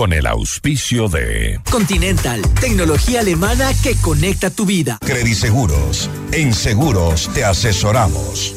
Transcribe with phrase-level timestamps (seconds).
[0.00, 4.96] con el auspicio de Continental, tecnología alemana que conecta tu vida.
[5.04, 6.08] Crediseguros.
[6.32, 8.54] En seguros te asesoramos.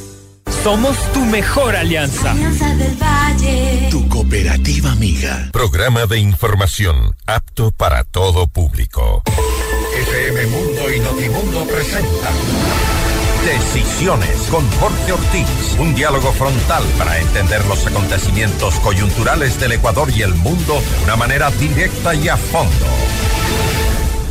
[0.64, 2.32] Somos tu mejor alianza.
[2.32, 3.90] Alianza del Valle.
[3.92, 5.50] Tu cooperativa amiga.
[5.52, 9.22] Programa de información apto para todo público.
[9.98, 12.93] FM Mundo y Notimundo presentan
[13.46, 15.78] Decisiones con Jorge Ortiz.
[15.78, 21.18] Un diálogo frontal para entender los acontecimientos coyunturales del Ecuador y el mundo de una
[21.18, 22.86] manera directa y a fondo.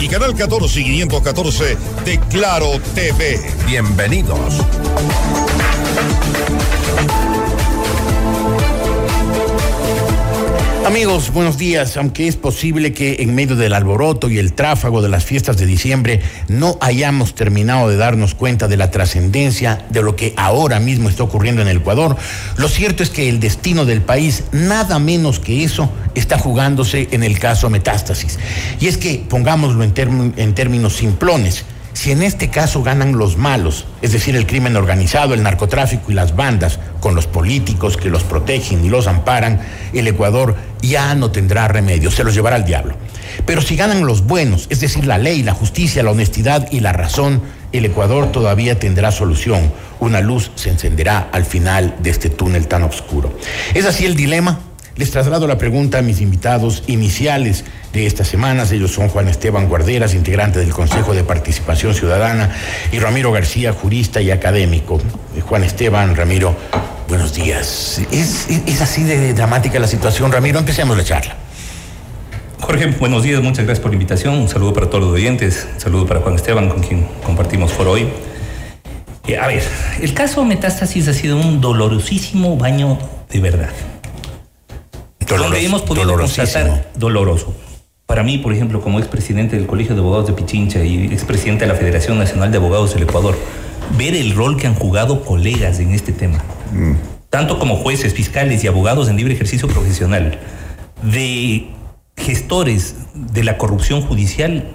[0.00, 3.40] y Canal 14 y 514 de Claro TV.
[3.66, 4.62] Bienvenidos.
[10.92, 11.96] Amigos, buenos días.
[11.96, 15.64] Aunque es posible que en medio del alboroto y el tráfago de las fiestas de
[15.64, 21.08] diciembre no hayamos terminado de darnos cuenta de la trascendencia de lo que ahora mismo
[21.08, 22.16] está ocurriendo en el Ecuador,
[22.56, 27.22] lo cierto es que el destino del país, nada menos que eso, está jugándose en
[27.22, 28.38] el caso Metástasis.
[28.78, 33.86] Y es que, pongámoslo en, en términos simplones, si en este caso ganan los malos,
[34.00, 38.24] es decir, el crimen organizado, el narcotráfico y las bandas, con los políticos que los
[38.24, 39.60] protegen y los amparan,
[39.92, 42.94] el Ecuador ya no tendrá remedio, se los llevará al diablo.
[43.46, 46.92] Pero si ganan los buenos, es decir, la ley, la justicia, la honestidad y la
[46.92, 49.72] razón, el Ecuador todavía tendrá solución.
[50.00, 53.36] Una luz se encenderá al final de este túnel tan oscuro.
[53.74, 54.60] ¿Es así el dilema?
[54.96, 58.70] Les traslado la pregunta a mis invitados iniciales de estas semanas.
[58.72, 62.50] Ellos son Juan Esteban Guarderas, integrante del Consejo de Participación Ciudadana,
[62.92, 65.00] y Ramiro García, jurista y académico.
[65.34, 66.54] Eh, Juan Esteban, Ramiro,
[67.08, 68.02] buenos días.
[68.10, 70.58] ¿Es, así de dramática la situación, Ramiro?
[70.58, 71.36] Empecemos la charla.
[72.60, 74.34] Jorge, buenos días, muchas gracias por la invitación.
[74.34, 77.92] Un saludo para todos los oyentes, un saludo para Juan Esteban, con quien compartimos foro
[77.92, 78.08] hoy.
[79.26, 79.62] Eh, a ver,
[80.02, 82.98] el caso Metástasis ha sido un dolorosísimo baño
[83.30, 83.70] de verdad.
[85.38, 86.04] Donde hemos podido
[86.44, 87.54] constatar doloroso.
[88.06, 91.72] Para mí, por ejemplo, como expresidente del Colegio de Abogados de Pichincha y expresidente de
[91.72, 93.34] la Federación Nacional de Abogados del Ecuador,
[93.96, 96.38] ver el rol que han jugado colegas en este tema,
[97.30, 100.38] tanto como jueces, fiscales y abogados en libre ejercicio profesional,
[101.02, 101.68] de
[102.16, 104.68] gestores de la corrupción judicial,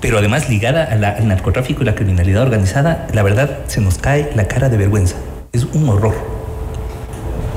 [0.00, 3.98] pero además ligada a la- al narcotráfico y la criminalidad organizada, la verdad se nos
[3.98, 5.16] cae la cara de vergüenza.
[5.52, 6.14] Es un horror.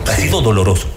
[0.07, 0.87] Ha sido doloroso.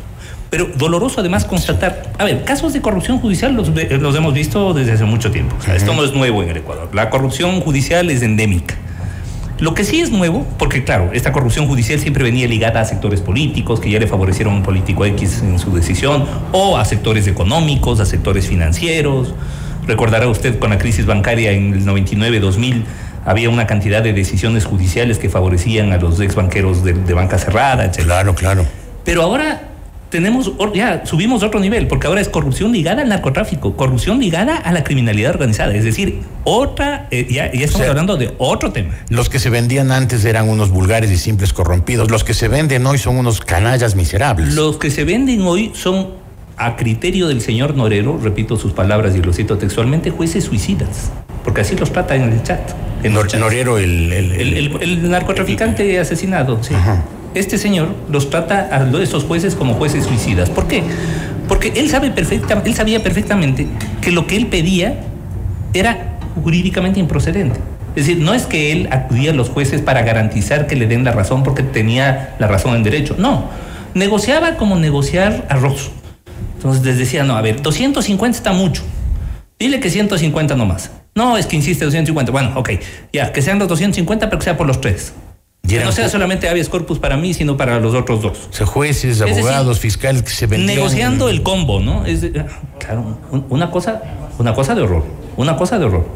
[0.53, 4.93] Pero doloroso además constatar, a ver, casos de corrupción judicial los, los hemos visto desde
[4.93, 5.57] hace mucho tiempo.
[5.59, 6.91] O sea, Esto no es nuevo en el Ecuador.
[6.93, 8.75] La corrupción judicial es endémica.
[9.61, 13.23] Lo que sí es nuevo, porque claro, esta corrupción judicial siempre venía ligada a sectores
[13.23, 17.27] políticos que ya le favorecieron a un político X en su decisión, o a sectores
[17.29, 19.35] económicos, a sectores financieros.
[19.87, 22.85] Recordará usted con la crisis bancaria en el 99-2000
[23.25, 27.39] había una cantidad de decisiones judiciales que favorecían a los ex banqueros de, de banca
[27.39, 28.03] cerrada, etc.
[28.03, 28.67] Claro, claro.
[29.03, 29.72] Pero ahora
[30.13, 34.71] tenemos, ya subimos otro nivel, porque ahora es corrupción ligada al narcotráfico, corrupción ligada a
[34.71, 35.75] la criminalidad organizada.
[35.75, 38.95] Es decir, otra, eh, ya, ya estamos sea, hablando de otro tema.
[39.09, 42.11] Los que se vendían antes eran unos vulgares y simples corrompidos.
[42.11, 44.55] Los que se venden hoy son unos canallas miserables.
[44.55, 46.11] Los que se venden hoy son,
[46.57, 51.11] a criterio del señor Norero, repito sus palabras y lo cito textualmente, jueces suicidas,
[51.43, 52.61] porque así los trata en el chat.
[53.03, 53.35] En Nor-.
[53.39, 56.75] Norero, el, el- El, el- el- el narcotraficante asesinado, sí.
[56.75, 57.03] Ajá.
[57.35, 60.51] Este señor los trata a estos jueces como jueces suicidas.
[60.51, 60.83] ¿Por qué?
[61.49, 63.67] Porque él sabe perfecta, él sabía perfectamente
[64.01, 65.01] que lo que él pedía
[65.73, 67.59] era jurídicamente improcedente.
[67.95, 71.05] Es decir, no es que él acudía a los jueces para garantizar que le den
[71.05, 73.17] la razón porque tenía la razón en derecho.
[73.19, 73.49] No.
[73.95, 75.91] Negociaba como negociar arroz.
[76.57, 78.83] Entonces les decía, no, a ver, 250 está mucho.
[79.59, 80.91] Dile que 150 nomás.
[81.15, 82.33] No, es que insiste 250.
[82.33, 82.71] Bueno, ok,
[83.13, 85.13] ya, que sean los 250, pero que sea por los tres.
[85.81, 88.49] Y no sea solamente habeas corpus para mí, sino para los otros dos.
[88.51, 90.77] o sea, jueces, decir, abogados, fiscales que se vendían.
[90.77, 92.05] Negociando el combo, ¿no?
[92.07, 92.45] Es de-
[92.79, 94.03] claro, un- una cosa,
[94.39, 95.05] una cosa de horror,
[95.37, 96.07] una cosa de horror.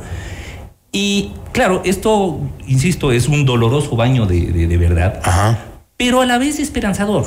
[0.93, 5.59] Y claro, esto, insisto, es un doloroso baño de, de- de verdad, Ajá.
[5.97, 7.27] pero a la vez esperanzador.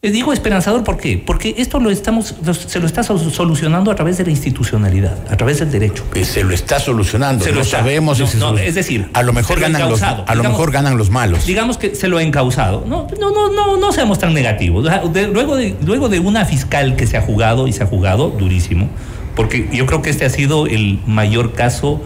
[0.00, 1.18] Les digo esperanzador ¿por qué?
[1.18, 5.18] Porque esto lo estamos, lo- se lo está sol- solucionando a través de la institucionalidad,
[5.28, 6.04] a través del derecho.
[6.12, 7.42] Que se lo está solucionando.
[7.44, 7.78] Se no lo está.
[7.78, 8.20] sabemos.
[8.20, 10.96] No, ese no, es decir, a lo mejor se ganan los, a lo mejor ganan
[10.98, 11.46] los malos.
[11.46, 12.84] Digamos que se lo ha encausado.
[12.86, 14.84] No, no, no, no, no seamos tan negativos.
[15.32, 18.88] Luego, de, luego de una fiscal que se ha jugado y se ha jugado durísimo,
[19.34, 22.00] porque yo creo que este ha sido el mayor caso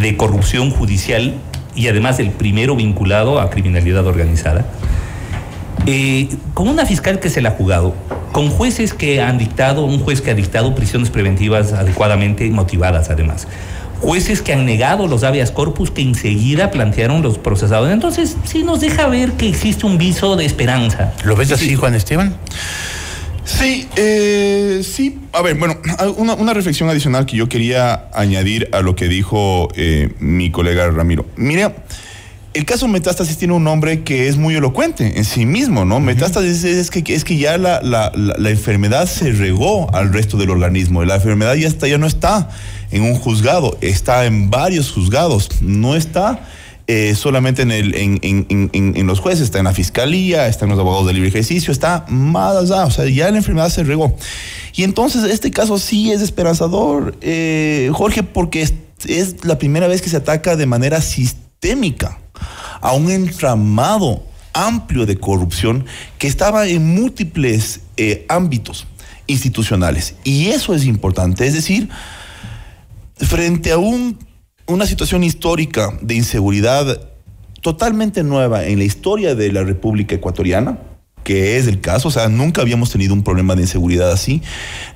[0.00, 1.34] de corrupción judicial
[1.76, 4.66] y además el primero vinculado a criminalidad organizada.
[5.92, 7.96] Eh, con una fiscal que se la ha jugado,
[8.30, 13.48] con jueces que han dictado, un juez que ha dictado prisiones preventivas adecuadamente motivadas además,
[14.00, 17.90] jueces que han negado los habeas corpus que enseguida plantearon los procesados.
[17.90, 21.12] Entonces, sí nos deja ver que existe un viso de esperanza.
[21.24, 22.36] ¿Lo ves así, Juan Esteban?
[23.44, 25.18] Sí, eh, sí.
[25.32, 25.76] A ver, bueno,
[26.18, 30.88] una, una, reflexión adicional que yo quería añadir a lo que dijo eh, mi colega
[30.88, 31.26] Ramiro.
[31.34, 31.74] Mira,
[32.52, 36.00] el caso Metástasis tiene un nombre que es muy elocuente en sí mismo, ¿no?
[36.00, 40.50] Metástasis es que, es que ya la, la, la, enfermedad se regó al resto del
[40.50, 41.04] organismo.
[41.04, 42.48] La enfermedad ya, está, ya no está
[42.90, 46.40] en un juzgado, está en varios juzgados, no está
[46.88, 50.72] eh, solamente en, el, en, en, en, los jueces, está en la fiscalía, está en
[50.72, 54.16] los abogados de libre ejercicio, está más allá, o sea, ya la enfermedad se regó.
[54.74, 58.74] Y entonces este caso sí es esperanzador, eh, Jorge, porque es,
[59.06, 62.18] es la primera vez que se ataca de manera sistémica
[62.80, 65.84] a un entramado amplio de corrupción
[66.18, 68.86] que estaba en múltiples eh, ámbitos
[69.26, 70.16] institucionales.
[70.24, 71.88] Y eso es importante, es decir,
[73.16, 74.18] frente a un,
[74.66, 77.08] una situación histórica de inseguridad
[77.60, 80.78] totalmente nueva en la historia de la República Ecuatoriana,
[81.22, 84.42] que es el caso, o sea, nunca habíamos tenido un problema de inseguridad así,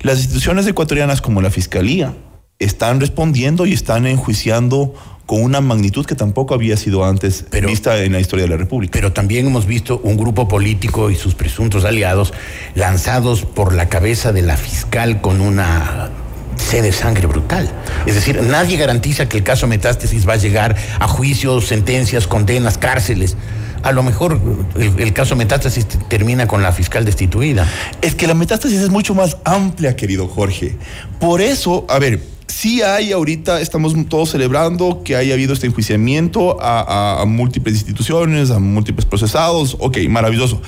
[0.01, 2.13] las instituciones ecuatorianas como la Fiscalía
[2.59, 4.93] están respondiendo y están enjuiciando
[5.25, 8.91] con una magnitud que tampoco había sido antes vista en la historia de la República.
[8.93, 12.33] Pero también hemos visto un grupo político y sus presuntos aliados
[12.75, 16.11] lanzados por la cabeza de la fiscal con una
[16.57, 17.69] sed de sangre brutal.
[18.05, 22.77] Es decir, nadie garantiza que el caso Metástasis va a llegar a juicios, sentencias, condenas,
[22.77, 23.35] cárceles.
[23.81, 24.39] A lo mejor
[24.75, 27.67] el, el, caso Metástasis termina con la fiscal destituida.
[28.01, 30.77] Es que la metástasis es mucho más amplia, querido Jorge.
[31.19, 36.57] Por eso, a ver, sí hay ahorita, estamos todos celebrando que haya habido este enjuiciamiento
[36.61, 39.77] a, múltiples instituciones, a múltiples procesados.
[39.79, 40.61] Ok, maravilloso.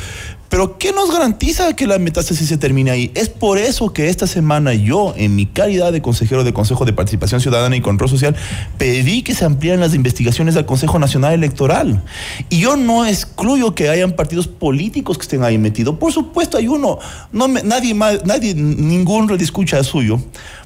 [0.50, 3.12] Pero ¿qué nos garantiza que la metástasis se termine ahí?
[3.16, 6.94] Es por eso que esta semana yo, en mi calidad de consejero de Consejo de
[6.94, 8.36] Participación Ciudadana y Control Social,
[8.78, 12.02] pedí que se amplíen las investigaciones al Consejo Nacional Electoral.
[12.50, 15.98] Y yo no excluyo que hayan partidos políticos que estén ahí metidos.
[15.98, 17.00] Por supuesto, hay uno.
[17.32, 20.20] No me, nadie, nadie, ningún redescucha suyo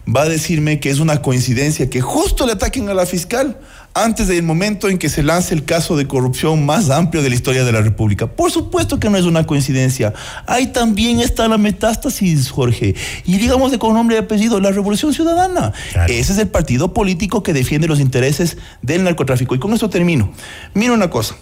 [0.08, 3.60] va a decirme que es una coincidencia que justo le ataquen a la fiscal
[3.94, 7.36] antes del momento en que se lance el caso de corrupción más amplio de la
[7.36, 8.28] historia de la República.
[8.28, 10.14] Por supuesto que no es una coincidencia.
[10.48, 12.96] Ahí también está la metástasis, Jorge.
[13.26, 15.74] Y digamos de con nombre y apellido, la Revolución Ciudadana.
[15.92, 16.14] Claro.
[16.14, 19.56] Ese es el partido político que defiende los intereses del narcotráfico.
[19.56, 20.32] Y con esto termino.
[20.74, 21.36] Mira una cosa.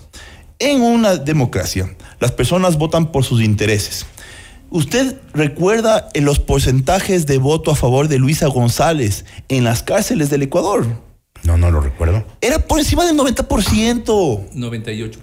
[0.57, 4.06] En una democracia, las personas votan por sus intereses.
[4.72, 10.44] ¿Usted recuerda los porcentajes de voto a favor de Luisa González en las cárceles del
[10.44, 11.08] Ecuador?
[11.44, 12.24] No, no lo recuerdo.
[12.41, 14.06] Era por encima del 90%.
[14.53, 15.19] 98%.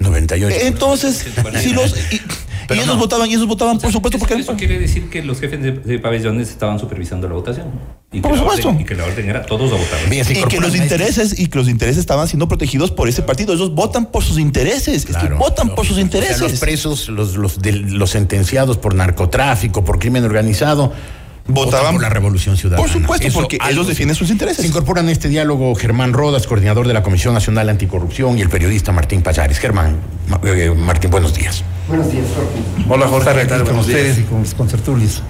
[0.00, 0.56] 98.
[0.62, 1.26] Entonces,
[1.60, 2.96] si los, y, y ellos no.
[2.96, 4.34] votaban, y ellos votaban, o sea, por supuesto, porque.
[4.34, 7.66] Eso quiere decir que los jefes de, de pabellones estaban supervisando la votación.
[8.10, 8.68] Y por supuesto.
[8.68, 10.08] Orden, y que la orden era todos a votar.
[10.08, 13.54] Bien, y que los intereses, y que los intereses estaban siendo protegidos por ese partido.
[13.54, 15.04] Ellos votan por sus intereses.
[15.04, 16.36] Claro, es que votan no, por sus intereses.
[16.36, 20.92] O sea, los presos, los, los, de, los sentenciados por narcotráfico, por crimen organizado
[21.46, 22.82] votaban por la Revolución Ciudadana.
[22.82, 24.62] Por supuesto, Eso, porque ellos defienden sus intereses.
[24.62, 28.48] Se incorporan a este diálogo Germán Rodas, coordinador de la Comisión Nacional Anticorrupción, y el
[28.48, 29.58] periodista Martín Payares.
[29.58, 29.96] Germán,
[30.44, 31.64] eh, Martín, buenos días.
[31.88, 32.88] Buenos días, Jorge.
[32.88, 33.40] Hola, Jorge.
[33.40, 35.22] ¿Qué tal con ustedes y con los contertulios?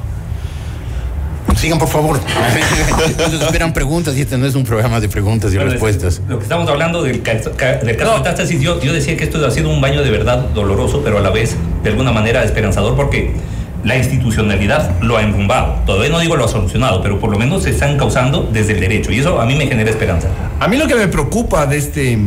[1.56, 2.18] Sigan, por favor.
[3.06, 6.20] Entonces esperan preguntas y este no es un programa de preguntas y bueno, respuestas.
[6.28, 8.18] Lo que estamos hablando del, caso, del caso no.
[8.18, 11.20] Metástasis, yo, yo decía que esto ha sido un baño de verdad doloroso, pero a
[11.20, 13.34] la vez, de alguna manera, esperanzador, porque
[13.84, 15.82] la institucionalidad lo ha enrumbado.
[15.86, 18.80] Todavía no digo lo ha solucionado, pero por lo menos se están causando desde el
[18.80, 20.28] derecho y eso a mí me genera esperanza.
[20.60, 22.18] A mí lo que me preocupa de este,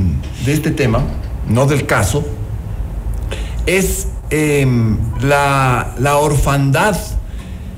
[0.46, 1.02] de este tema,
[1.48, 2.26] no del caso,
[3.66, 4.68] es eh,
[5.22, 6.96] la, la orfandad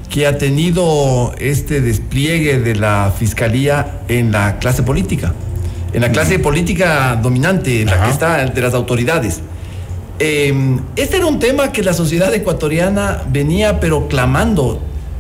[0.10, 5.34] que ha tenido este despliegue de la fiscalía en la clase política,
[5.94, 9.42] en la clase política dominante, en la que está de las autoridades.
[10.20, 14.80] Eh, este era un tema que la sociedad ecuatoriana venía pero clamando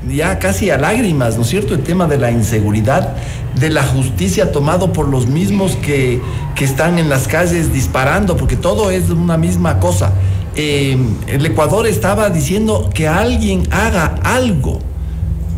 [0.10, 1.74] ya casi a lágrimas, ¿no es cierto?
[1.74, 3.14] El tema de la inseguridad,
[3.60, 6.22] de la justicia tomado por los mismos que,
[6.56, 10.14] que están en las calles disparando, porque todo es una misma cosa.
[10.56, 14.80] Eh, el Ecuador estaba diciendo que alguien haga algo.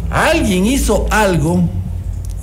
[0.09, 1.61] Alguien hizo algo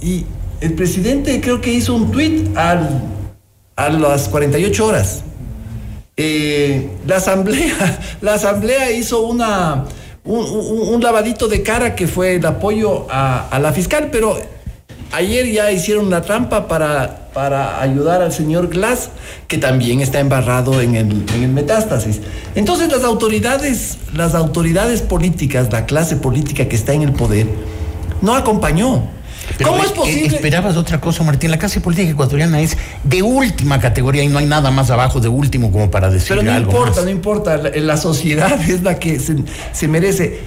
[0.00, 0.24] y
[0.60, 5.24] el presidente creo que hizo un tuit a las 48 horas
[6.16, 9.84] eh, la asamblea, la asamblea hizo una
[10.24, 14.36] un, lavadito de cara que fue el apoyo a, a, la fiscal, pero
[15.12, 19.10] ayer ya hicieron la trampa para, para ayudar al señor Glass,
[19.46, 22.20] que también está embarrado en el, en el metástasis.
[22.54, 27.46] Entonces las autoridades, las autoridades políticas, la clase política que está en el poder,
[28.20, 29.08] no acompañó.
[29.58, 30.36] Pero, ¿Cómo es posible?
[30.36, 31.50] Esperabas otra cosa, Martín.
[31.50, 35.28] La clase política ecuatoriana es de última categoría y no hay nada más abajo de
[35.28, 37.04] último como para decir Pero no algo importa, más.
[37.04, 37.56] no importa.
[37.56, 39.36] La, la sociedad es la que se,
[39.72, 40.40] se merece.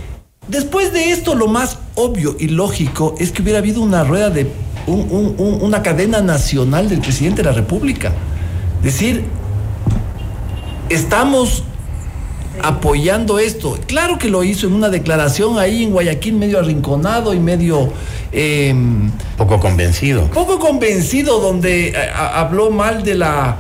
[0.48, 4.48] Después de esto, lo más obvio y lógico es que hubiera habido una rueda de
[4.88, 8.12] un- un- un- una cadena nacional del presidente de la República.
[8.82, 9.24] Decir,
[10.90, 11.64] estamos
[12.62, 13.78] apoyando esto.
[13.88, 17.92] Claro que lo hizo en una declaración ahí en Guayaquil, medio arrinconado y medio
[18.32, 20.24] em, Poco convencido.
[20.28, 23.58] poco convencido donde eh, a- habló mal de la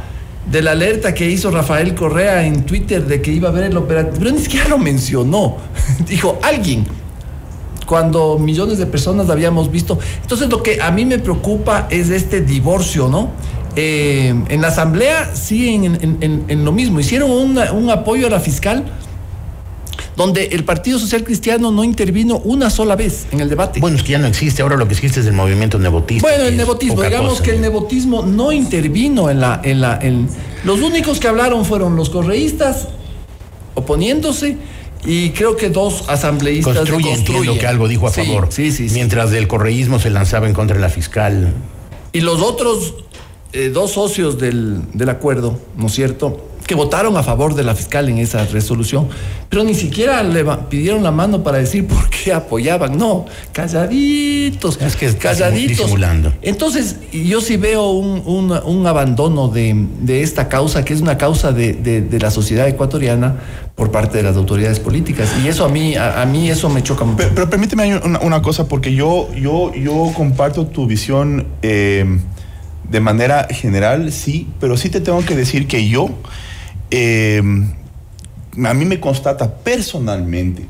[0.50, 3.78] de la alerta que hizo Rafael Correa en Twitter de que iba a haber el
[3.78, 5.58] operativo, pero ni siquiera lo mencionó.
[6.08, 6.86] Dijo alguien
[7.86, 9.98] cuando millones de personas habíamos visto.
[10.22, 13.30] Entonces lo que a mí me preocupa es este divorcio, ¿no?
[13.76, 17.00] Eh, en la asamblea siguen en, en- en- en lo mismo.
[17.00, 18.86] Hicieron una- un apoyo a la fiscal
[20.20, 23.80] donde el Partido Social Cristiano no intervino una sola vez en el debate.
[23.80, 24.62] Bueno, es que ya no existe.
[24.62, 26.28] Ahora lo que existe es el movimiento nebotista.
[26.28, 27.44] Bueno, el poca digamos cosa.
[27.44, 30.28] que el nepotismo no intervino en la, en la, en
[30.66, 32.90] los únicos que hablaron fueron los correístas
[33.76, 34.58] oponiéndose
[35.06, 38.48] y creo que dos asambleístas Construye, entiendo que algo dijo a Sí, favor.
[38.52, 38.96] Sí, sí, sí.
[38.96, 41.54] Mientras del correísmo se lanzaba en contra de la fiscal.
[42.12, 42.94] Y los otros
[43.54, 46.49] eh, dos socios del, del acuerdo, ¿no es cierto?
[46.70, 49.08] Que votaron a favor de la fiscal en esa resolución,
[49.50, 52.96] pero ni siquiera le pidieron la mano para decir por qué apoyaban.
[52.96, 55.78] No, calladitos, Es que calladitos.
[55.78, 56.32] disimulando.
[56.44, 61.18] Entonces, yo sí veo un, un- un abandono de, de esta causa, que es una
[61.18, 63.38] causa de, de- de la sociedad ecuatoriana
[63.76, 65.30] por parte de las autoridades políticas.
[65.44, 67.18] Y eso a mí, a, a mí eso me choca mucho.
[67.18, 72.06] Pero, pero permíteme una, una cosa, porque yo, yo, yo comparto tu visión eh,
[72.90, 76.10] de manera general, sí, pero sí te tengo que decir que yo,
[76.92, 77.42] eh,
[78.66, 80.66] a mí me constata personalmente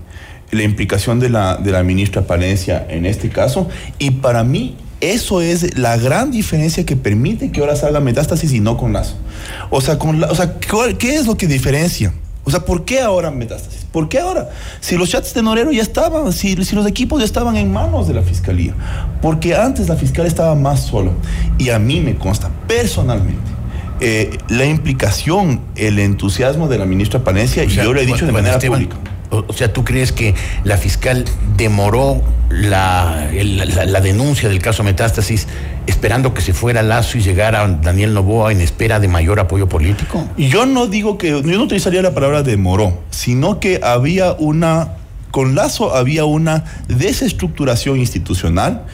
[0.51, 3.67] la implicación de la, de la ministra Palencia en este caso,
[3.99, 8.59] y para mí eso es la gran diferencia que permite que ahora salga metástasis y
[8.59, 9.15] no con lazo.
[9.69, 12.13] O sea, con la- o sea, ¿cuál- ¿qué es lo que diferencia?
[12.43, 13.85] O sea, ¿por qué ahora metástasis?
[13.91, 14.49] ¿Por qué ahora?
[14.81, 18.07] Si los chats de Norero ya estaban, si, si los equipos ya estaban en manos
[18.07, 18.73] de la fiscalía.
[19.21, 21.11] Porque antes la fiscal estaba más sola.
[21.59, 23.51] Y a mí me consta personalmente
[24.01, 28.05] eh, la implicación, el entusiasmo de la ministra Palencia, O y sea, yo lo he
[28.05, 28.97] dicho de manera Esteban, pública.
[29.31, 31.23] O, sea, ¿tú crees que la fiscal
[31.55, 35.47] demoró la, la- la denuncia del caso Metástasis
[35.85, 40.25] esperando que se fuera Lazo y llegara Daniel Novoa en espera de mayor apoyo político?
[40.35, 44.93] Yo no digo que, yo no utilizaría la palabra demoró, sino que había una,
[45.29, 48.85] con Lazo había una desestructuración institucional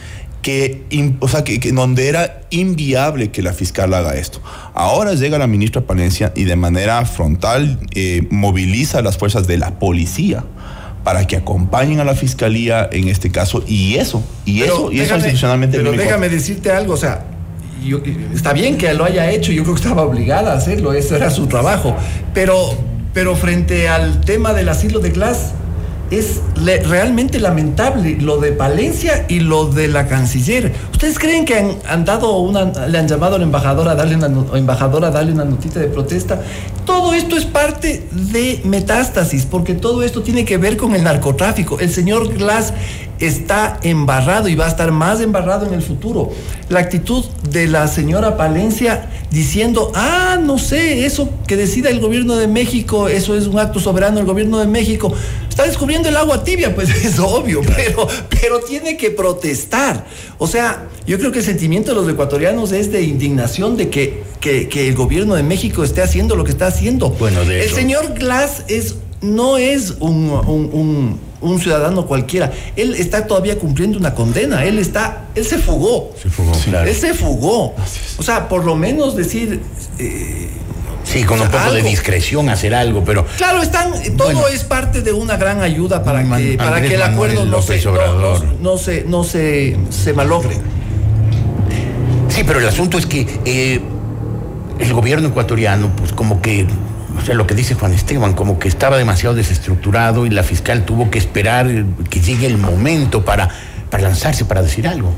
[0.46, 0.84] que,
[1.18, 4.40] o sea, que, que donde era inviable que la fiscal haga esto.
[4.74, 9.58] Ahora llega la ministra Palencia y de manera frontal eh, moviliza a las fuerzas de
[9.58, 10.44] la policía
[11.02, 15.16] para que acompañen a la fiscalía en este caso y eso, y eso, y eso
[15.16, 16.36] institucionalmente Pero no me déjame importa.
[16.36, 17.24] decirte algo, o sea,
[17.84, 18.00] yo-
[18.32, 21.30] está bien que lo haya hecho, yo creo que estaba obligada a hacerlo, ese era
[21.32, 21.96] su trabajo.
[22.34, 22.56] Pero,
[23.12, 25.54] pero frente al tema del asilo de Glass,
[26.10, 30.72] es realmente lamentable lo de Palencia y lo de la canciller.
[30.92, 34.54] ¿Ustedes creen que han, dado una, le han llamado al embajador a darle una, no-
[34.56, 36.40] embajador a darle una notita de protesta?
[36.84, 41.80] Todo esto es parte de metástasis, porque todo esto tiene que ver con el narcotráfico.
[41.80, 42.72] El señor Glass
[43.18, 46.30] está embarrado y va a estar más embarrado en el futuro.
[46.68, 52.36] La actitud de la señora Palencia diciendo, ah, no sé, eso que decida el gobierno
[52.36, 55.12] de México, eso es un acto soberano del gobierno de México.
[55.48, 60.06] Está descubriendo el agua tibia, pues es obvio, pero, pero tiene que protestar.
[60.38, 64.22] O sea, yo creo que el sentimiento de los ecuatorianos es de indignación de que,
[64.40, 67.10] que, que el gobierno de México esté haciendo lo que está haciendo.
[67.10, 68.96] Bueno, de el señor Glass es,
[69.26, 72.50] no es un, un- un- un ciudadano cualquiera.
[72.76, 74.64] Él está todavía cumpliendo una condena.
[74.64, 76.12] Él está, él se fugó.
[76.20, 76.88] Se fugó, claro.
[76.88, 77.74] Él se fugó.
[78.18, 79.60] O sea, por lo menos decir.
[79.98, 80.50] eh,
[81.04, 84.48] Sí, con un poco de discreción hacer algo, pero Claro, están, todo Bueno.
[84.48, 87.62] es parte de una gran ayuda para Man- que, para Andrés que el acuerdo no
[87.62, 90.56] se, no- no se, no se, se malogre.
[92.28, 93.80] Sí, pero el asunto es que eh,
[94.80, 96.66] el gobierno ecuatoriano, pues como que,
[97.16, 100.84] o sea, lo que dice Juan Esteban, como que estaba demasiado desestructurado y la fiscal
[100.84, 101.66] tuvo que esperar
[102.10, 103.48] que llegue el momento para,
[103.90, 105.12] para lanzarse, para decir algo.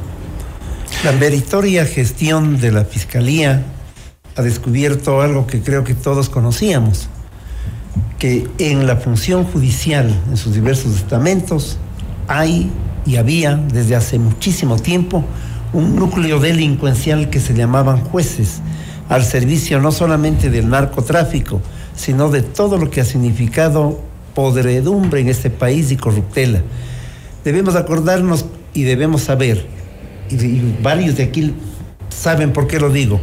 [1.04, 3.62] La meritoria gestión de la Fiscalía
[4.36, 7.08] ha descubierto algo que creo que todos conocíamos,
[8.18, 11.78] que en la función judicial, en sus diversos estamentos,
[12.26, 12.70] hay
[13.06, 15.24] y había desde hace muchísimo tiempo
[15.72, 18.60] un núcleo delincuencial que se llamaban jueces,
[19.08, 21.60] al servicio no solamente del narcotráfico,
[21.98, 24.00] sino de todo lo que ha significado
[24.34, 26.62] podredumbre en este país y corruptela.
[27.44, 29.66] Debemos acordarnos y debemos saber,
[30.30, 31.54] y, y varios de aquí
[32.08, 33.20] saben por qué lo digo,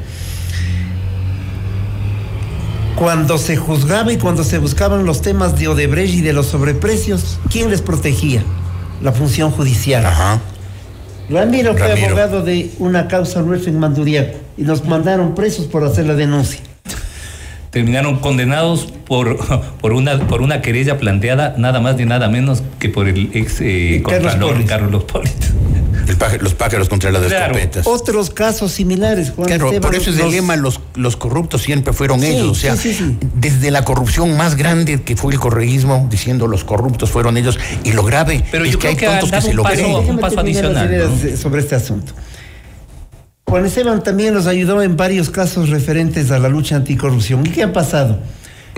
[2.95, 7.39] cuando se juzgaba y cuando se buscaban los temas de Odebrecht y de los sobreprecios,
[7.49, 8.43] ¿quién les protegía?
[9.01, 10.05] La función judicial.
[10.05, 10.41] Ajá.
[11.29, 16.05] Ramiro fue abogado de una causa nuestra en Manduriaco y nos mandaron presos por hacer
[16.05, 16.59] la denuncia.
[17.79, 19.35] Terminaron condenados por,
[19.81, 23.57] por, una, por una querella planteada nada más ni nada menos que por el ex
[23.59, 24.65] eh, Carlos contralor.
[24.65, 25.33] Carlos Polis.
[26.39, 27.55] Los pájaros contra las Claro.
[27.55, 27.85] escopetas.
[27.85, 31.91] Otros casos similares, Juan Claro, Esteban, por eso es el lema, los, los corruptos siempre
[31.91, 32.49] fueron Sí, ellos.
[32.51, 33.27] O sea, sí, sí, sí.
[33.35, 37.91] desde la corrupción más grande que fue el correísmo, diciendo los corruptos fueron ellos, y
[37.91, 39.95] lo grave Pero es yo que hay que tontos que se lo paso- creen.
[40.11, 41.07] un paso adicional, ¿no?
[41.17, 42.13] de- sobre este asunto.
[43.47, 47.45] Juan Esteban también nos ayudó en varios casos referentes a la lucha anticorrupción.
[47.45, 48.19] ¿Y qué ha pasado?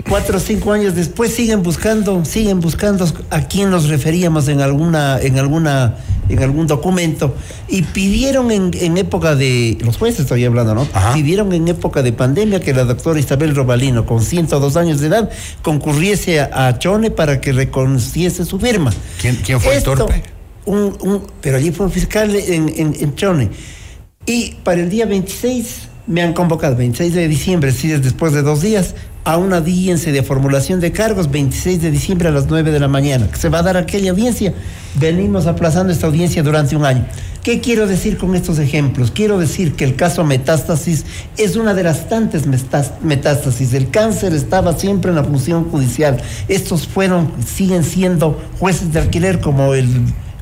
[0.08, 5.18] Cuatro o cinco años después siguen buscando, siguen buscando a quién nos referíamos en alguna,
[5.20, 5.96] en alguna,
[6.28, 7.34] en algún documento
[7.66, 10.86] y pidieron en, en época de los jueces estoy hablando, ¿no?
[10.92, 11.14] Ajá.
[11.14, 15.30] Pidieron en época de pandemia que la doctora Isabel Robalino, con 102 años de edad,
[15.62, 18.92] concurriese a, a Chone para que reconociese su firma.
[19.20, 20.22] ¿Quién- quién fue el torpe?
[20.66, 23.50] un- un- pero allí fue un fiscal en, en, en Chone.
[24.28, 28.42] Y para el día 26 me han convocado, 26 de diciembre, sí, es después de
[28.42, 28.94] dos días,
[29.24, 32.88] a una audiencia de formulación de cargos, 26 de diciembre a las 9 de la
[32.88, 34.52] mañana, se va a dar aquella audiencia.
[35.00, 37.06] Venimos aplazando esta audiencia durante un año.
[37.42, 39.12] ¿Qué quiero decir con estos ejemplos?
[39.12, 41.06] Quiero decir que el caso metástasis
[41.38, 43.72] es una de las tantas metástasis.
[43.72, 46.18] El cáncer estaba siempre en la función judicial.
[46.48, 49.88] Estos fueron, siguen siendo jueces de alquiler como el,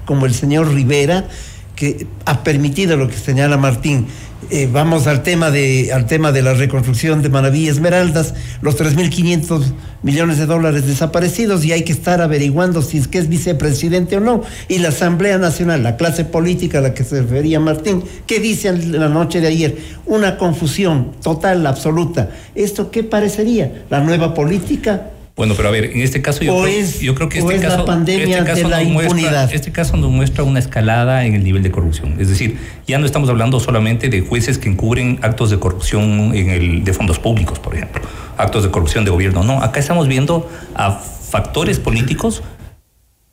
[0.05, 1.29] como el señor Rivera,
[1.77, 4.07] que ha permitido lo que señala Martín.
[4.51, 9.73] Eh, vamos al tema de al tema de la reconstrucción de Manaví Esmeraldas, los 3.500
[10.03, 14.21] millones de dólares desaparecidos y hay que estar averiguando si es que es vicepresidente o
[14.21, 14.43] no.
[14.69, 18.73] Y la Asamblea Nacional, la clase política a la que se refería Martín, ¿qué dice
[18.73, 19.77] la noche de ayer?
[20.05, 22.31] Una confusión total, absoluta.
[22.55, 23.85] ¿Esto qué parecería?
[23.91, 25.11] ¿La nueva política?
[25.37, 27.63] Bueno, pero a ver, en este caso yo, creo, es- yo creo que este es
[27.63, 29.15] la caso, pandemia este caso la nos muestra-
[29.53, 32.15] este caso nos muestra una escalada en el nivel de corrupción.
[32.19, 36.49] Es decir, ya no estamos hablando solamente de jueces que encubren actos de corrupción en
[36.49, 38.01] el, de fondos públicos, por ejemplo,
[38.39, 39.45] actos de corrupción de gobierno.
[39.45, 42.43] No, acá estamos viendo a factores políticos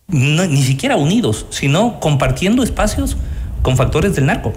[0.10, 3.16] no- ni siquiera unidos, sino compartiendo espacios
[3.62, 4.54] con factores del narco.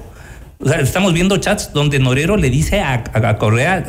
[0.58, 3.84] O sea, estamos viendo chats donde Norero le dice a, a- a Correa,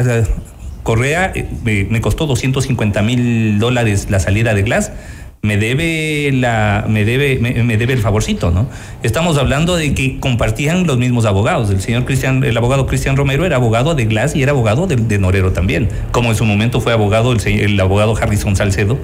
[0.87, 4.93] Correa eh, me, costó 250 mil dólares la salida de Glass,
[5.41, 8.69] me debe la, me debe, me, debe el favorcito, ¿no?
[9.03, 11.69] Estamos hablando de que compartían los mismos abogados.
[11.71, 15.19] El señor Cristian, el abogado Cristian Romero era abogado de Glass y era abogado de,
[15.19, 18.97] Norero también, como en su momento fue abogado el, el abogado Harrison Salcedo,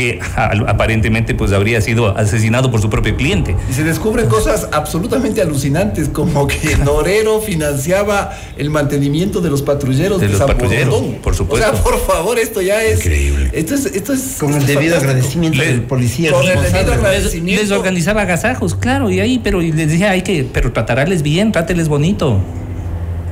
[0.00, 0.18] que
[0.66, 3.54] aparentemente pues habría sido asesinado por su propio cliente.
[3.70, 10.20] Y se descubren cosas absolutamente alucinantes, como que Norero financiaba el mantenimiento de los patrulleros
[10.20, 11.68] De de, los San patrulleros, por supuesto.
[11.68, 12.98] O sea, por favor, esto ya es.
[13.04, 13.50] Increíble.
[13.52, 13.86] Esto es.
[13.86, 15.10] Esto es Con el esto debido fantástico.
[15.10, 16.32] agradecimiento Le- del policía.
[16.32, 17.62] con el debido Les, agradecimiento.
[17.62, 21.52] les organizaba agasajos, claro, y ahí, pero y les dije, hay que, pero tratarles bien,
[21.52, 22.38] tráteles bonito.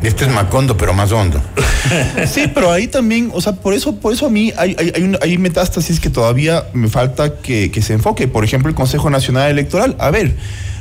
[0.03, 1.41] Esto es Macondo, pero más hondo.
[2.27, 5.35] Sí, pero ahí también, o sea, por eso, por eso a mí hay, hay, hay,
[5.37, 8.29] un- metástasis que todavía me falta que, se enfoque.
[8.29, 9.97] Por ejemplo, el Consejo Nacional Electoral.
[9.99, 10.37] A ver,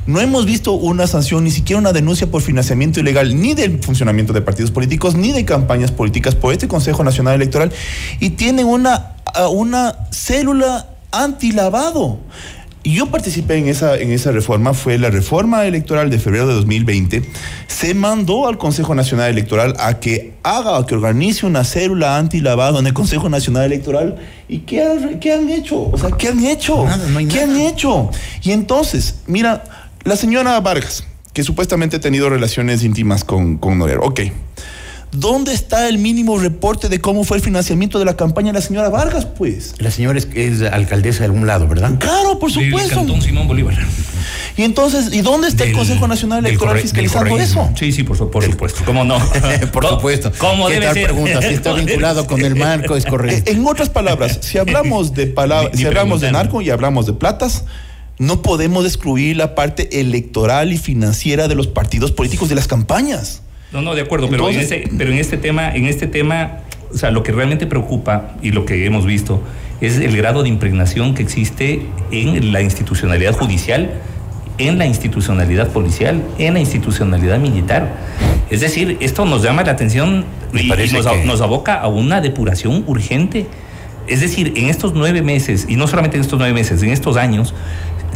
[0.06, 4.34] no hemos visto una sanción, ni siquiera una denuncia por financiamiento ilegal, ni del funcionamiento
[4.34, 7.72] de partidos políticos, ni de campañas políticas por este Consejo Nacional Electoral.
[8.20, 9.14] Y tienen una,
[9.52, 12.20] una célula antilavado.
[12.88, 16.54] Y yo participé en esa, en esa reforma, fue la reforma electoral de febrero de
[16.54, 17.22] 2020.
[17.68, 22.80] Se mandó al Consejo Nacional Electoral a que haga, a que organice una célula antilavado
[22.80, 24.16] en el Consejo Nacional Electoral.
[24.48, 25.82] ¿Y qué, ha- qué han hecho?
[25.82, 26.86] O sea, ¿qué han hecho?
[26.86, 27.52] Nada, no hay ¿Qué nada.
[27.52, 28.10] han hecho?
[28.42, 29.66] Y entonces, mira,
[30.06, 34.22] la señora Vargas, que supuestamente ha tenido relaciones íntimas con, con Norero, ok.
[35.14, 38.62] ¿Dónde está el mínimo reporte de cómo fue el financiamiento de la campaña de la
[38.62, 39.74] señora Vargas, pues?
[39.80, 41.94] La señora es, es alcaldesa de algún lado, ¿verdad?
[41.98, 42.96] Claro, por Del supuesto.
[42.96, 43.76] Cantón Simón Bolívar.
[44.58, 47.70] Y entonces, ¿y dónde está el Del- Consejo Nacional del Electoral corre- fiscalizando del eso?
[47.80, 48.82] Sí, sí, por, su- por supuesto.
[48.86, 49.18] ¿Cómo no?
[49.72, 50.32] Por Co- supuesto.
[50.38, 51.04] ¿Cómo ¿Qué debe tal ser?
[51.06, 51.42] pregunta?
[51.42, 53.50] Si está ¿Cómo vinculado con el marco, es correcto.
[53.52, 57.64] En otras palabras, si hablamos de palabras, si hablamos de narco y hablamos de platas,
[58.20, 63.42] no podemos excluir la parte electoral y financiera de los partidos políticos de las campañas.
[63.72, 66.60] No, no, de acuerdo, pero, Entonces- en este, pero en este tema, en este tema,
[66.94, 69.42] o sea, lo que realmente preocupa y lo que hemos visto
[69.82, 73.92] es el grado de impregnación que existe en la institucionalidad judicial
[74.60, 77.92] en la institucionalidad policial, en la institucionalidad militar.
[78.50, 81.76] Es decir, esto nos llama la atención Me y, y parece nos, que- nos aboca
[81.76, 83.46] a una depuración urgente.
[84.08, 87.18] Es decir, en estos nueve meses, y no solamente en estos nueve meses, en estos
[87.18, 87.54] años,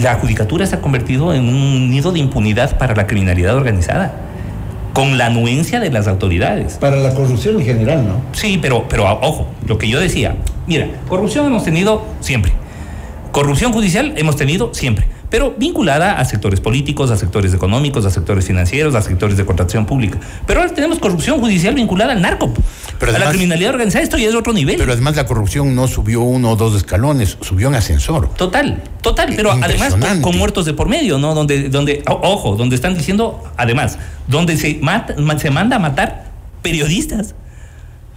[0.01, 4.30] la judicatura se ha convertido en un nido de impunidad para la criminalidad organizada,
[4.93, 6.73] con la anuencia de las autoridades.
[6.73, 8.21] Para la corrupción en general, ¿no?
[8.33, 10.35] Sí, pero, pero ojo, lo que yo decía,
[10.67, 12.53] mira, corrupción hemos tenido siempre.
[13.31, 18.45] Corrupción judicial hemos tenido siempre, pero vinculada a sectores políticos, a sectores económicos, a sectores
[18.45, 20.19] financieros, a sectores de contratación pública.
[20.45, 22.51] Pero ahora tenemos corrupción judicial vinculada al narco,
[23.01, 24.03] Pero a la además- criminalidad organizada.
[24.03, 24.77] Esto ya es otro nivel.
[24.77, 28.29] Pero además la corrupción no subió uno o dos escalones, subió en ascensor.
[28.35, 31.33] Total, total, pero además con, con muertos de por medio, ¿no?
[31.35, 36.31] Donde, donde, ojo, donde están diciendo, además, donde se mata, ma- se manda a matar
[36.61, 37.35] periodistas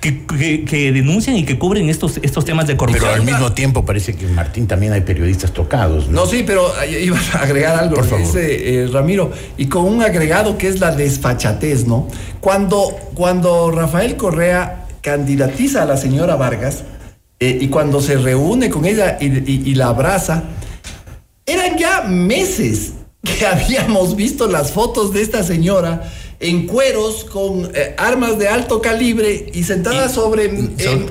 [0.05, 3.09] que, que- que denuncian y que cubren estos, estos temas de corrupción.
[3.11, 6.09] Pero al mismo tiempo parece que Martín también hay periodistas tocados.
[6.09, 6.21] ¿no?
[6.21, 8.25] No, sí, pero eh, iba a agregar algo, Por favor.
[8.27, 12.07] dice eh, Ramiro, y con un agregado que es la desfachatez, ¿no?
[12.41, 16.85] Cuando, cuando Rafael Correa candidatiza a la señora Vargas
[17.41, 20.43] eh, y cuando se reúne con ella y, y- y la abraza,
[21.47, 22.93] eran ya meses
[23.25, 26.11] que habíamos visto las fotos de esta señora
[26.41, 30.49] en cueros con eh, armas de alto calibre y sentada Y- sobre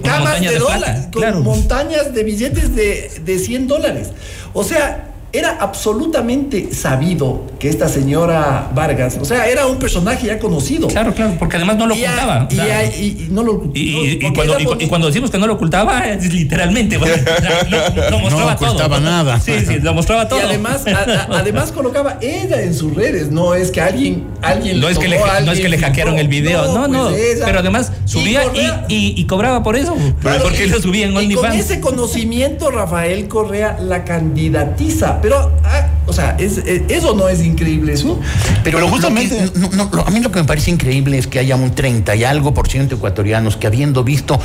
[0.04, 4.10] camas de dólares, con montañas de billetes de, de 100 dólares.
[4.54, 10.38] O sea, era absolutamente sabido que esta señora Vargas, o sea, era un personaje ya
[10.38, 10.88] conocido.
[10.90, 12.48] Claro, claro, porque además no lo Y, a- ocultaba.
[12.52, 16.98] y, a- no lo Y, cuando, y cuando decimos que no lo ocultaba, es literalmente.
[16.98, 17.16] bueno,
[17.70, 18.68] lo, lo mostraba No todo.
[18.70, 19.40] ocultaba nada.
[19.40, 20.40] Sí, sí, lo mostraba todo.
[20.40, 20.92] Y además, a-
[21.34, 25.08] a- además colocaba ella en sus redes, no es que alguien, alguien no es que
[25.08, 27.10] le, tomó a no es alguien que le hackearon el video, no, no.
[27.10, 28.44] pues pero además subía
[28.88, 29.96] y, y- y cobraba por eso.
[30.22, 31.56] Claro, porque y- lo subía en y con OnlyFans.
[31.60, 35.22] ese conocimiento, Rafael Correa la candidatiza.
[35.24, 38.20] Pero, ah, o sea, es, es- eso no es increíble, eso.
[38.64, 41.56] Pero, Pero justamente, no, no, a mí lo que me parece increíble es que haya
[41.56, 44.40] un 30 y algo por ciento ecuatorianos que habiendo visto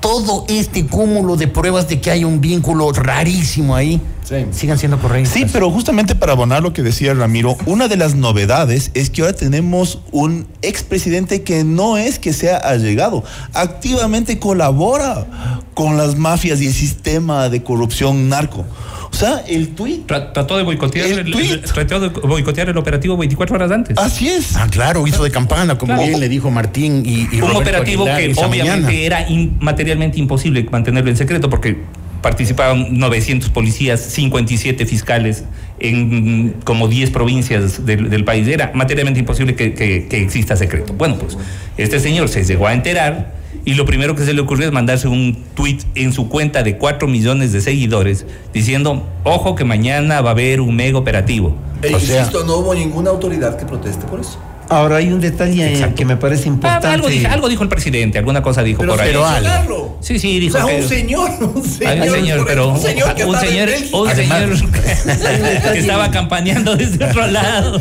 [0.00, 4.34] todo este cúmulo de pruebas de que hay un vínculo rarísimo ahí, Sí.
[4.50, 5.32] sigan siendo correctos.
[5.32, 9.22] Sí, pero justamente para abonar lo que decía Ramiro, una de las novedades es que
[9.22, 13.22] ahora tenemos un expresidente que no es que sea allegado,
[13.54, 15.26] activamente colabora
[15.74, 18.64] con las mafias y el sistema de corrupción narco.
[19.10, 20.06] O sea, el tuit.
[20.06, 21.50] Tra- Trató de boicotear El el, tweet.
[21.52, 23.96] el- trató de boicotear el operativo 24 horas antes.
[23.98, 24.56] Así es.
[24.56, 26.08] Ah, claro, hizo de campana, como Claro.
[26.08, 28.92] bien le dijo Martín y, y un Roberto operativo Aguilar que obviamente mañana.
[28.92, 31.76] era in- materialmente imposible mantenerlo en secreto porque
[32.22, 35.44] participaban 900 policías, 57 fiscales
[35.78, 38.48] en como 10 provincias del, del país.
[38.48, 40.92] Era materialmente imposible que, que- que exista secreto.
[40.94, 41.36] Bueno, pues
[41.76, 43.34] este señor se llegó a enterar
[43.66, 46.78] y lo primero que se le ocurrió es mandarse un tweet en su cuenta de
[46.78, 48.24] 4 millones de seguidores
[48.54, 51.54] diciendo, ojo que mañana va a haber un mega operativo.
[51.82, 54.38] E O sea- insisto, no hubo ninguna autoridad que proteste por eso.
[54.68, 55.94] Ahora hay un detalle Exacto.
[55.94, 56.88] que me parece Ah, importante.
[57.28, 59.08] algo, dijo el presidente, alguna cosa dijo Pero, por ahí.
[59.10, 59.48] pero algo.
[59.48, 59.98] algo.
[60.00, 63.14] Sí, sí, dijo o sea, que- un señor, un señor, Ay, señor, pero un señor
[63.14, 64.72] que un señor, un Además- señor
[65.72, 67.80] que estaba campañando desde otro lado.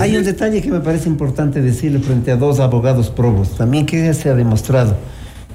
[0.00, 3.56] Hay un detalle que me parece importante decirle frente a dos abogados probos.
[3.56, 4.96] También que ya se ha demostrado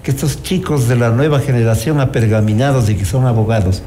[0.04, 3.84] que estos chicos de la nueva generación apergaminados y que son abogados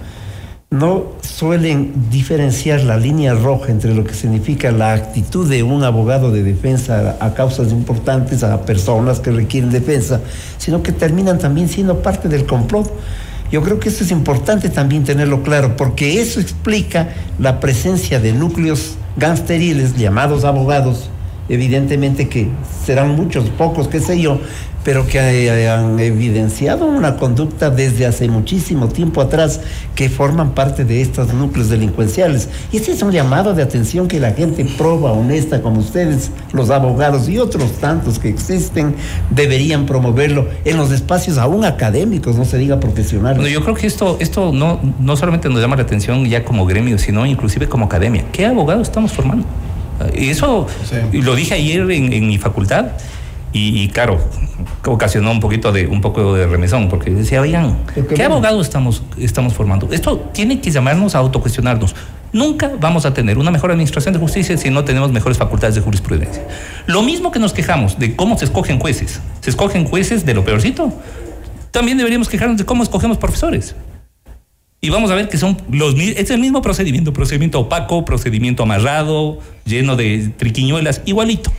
[0.75, 6.33] no suelen diferenciar la línea roja entre lo que significa la actitud de un abogado
[6.33, 10.21] de defensa a causas importantes, a personas que requieren defensa,
[10.59, 12.91] sino que terminan también siendo parte del complot.
[13.53, 18.33] Yo creo que eso es importante también tenerlo claro, porque eso explica la presencia de
[18.33, 21.09] núcleos gangsteriles llamados abogados,
[21.49, 22.49] evidentemente que
[22.85, 24.41] serán muchos, pocos, qué sé yo,
[24.85, 25.19] pero que
[25.69, 29.61] han evidenciado una conducta desde hace muchísimo tiempo atrás
[29.95, 32.49] que forman parte de estos núcleos delincuenciales.
[32.71, 36.71] Y este es un llamado de atención que la gente proba, honesta como ustedes, los
[36.71, 38.95] abogados y otros tantos que existen,
[39.31, 43.39] deberían promoverlo en los espacios aún académicos, no se diga profesionales.
[43.39, 46.67] Bueno, yo creo que esto, esto no, no solamente nos llama la atención ya como
[46.67, 48.25] gremio, sino inclusive como academia.
[48.33, 49.47] ¿Qué abogados estamos formando?
[50.13, 51.21] Eso Sí.
[51.23, 52.87] lo dije ayer en, en mi facultad
[53.55, 54.19] y, y claro,
[54.85, 58.35] ocasionó un poquito de un poco de remesón porque decía, oigan, qué ¿qué bueno.
[58.35, 59.89] abogados estamos, estamos formando?
[59.93, 61.95] Esto tiene que llamarnos a autocuestionarnos.
[62.33, 65.83] Nunca vamos a tener una mejor administración de justicia si no tenemos mejores facultades de
[65.83, 66.43] jurisprudencia.
[66.87, 69.21] Lo mismo que nos quejamos de cómo se escogen jueces.
[69.41, 70.93] Se escogen jueces de lo peorcito.
[71.71, 73.77] También deberíamos quejarnos de cómo escogemos profesores.
[74.81, 79.39] Y vamos a ver que son los es el mismo procedimiento, procedimiento opaco, procedimiento amarrado,
[79.65, 81.51] lleno de triquiñuelas, igualito.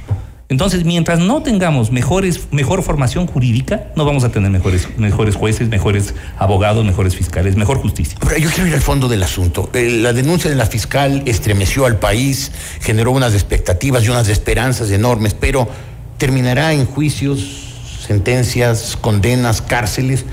[0.47, 5.69] Entonces, mientras no tengamos mejores, mejor formación jurídica, no vamos a tener mejores, mejores jueces,
[5.69, 8.15] mejores abogados, mejores fiscales, mejor justicia.
[8.21, 9.71] Ahora, yo quiero ir al fondo del asunto.
[9.73, 14.91] Eh, la denuncia de la fiscal estremeció al país, generó unas expectativas y unas esperanzas
[14.91, 15.67] enormes, pero
[16.19, 17.73] terminará en juicios,
[18.05, 20.25] sentencias, condenas, cárceles,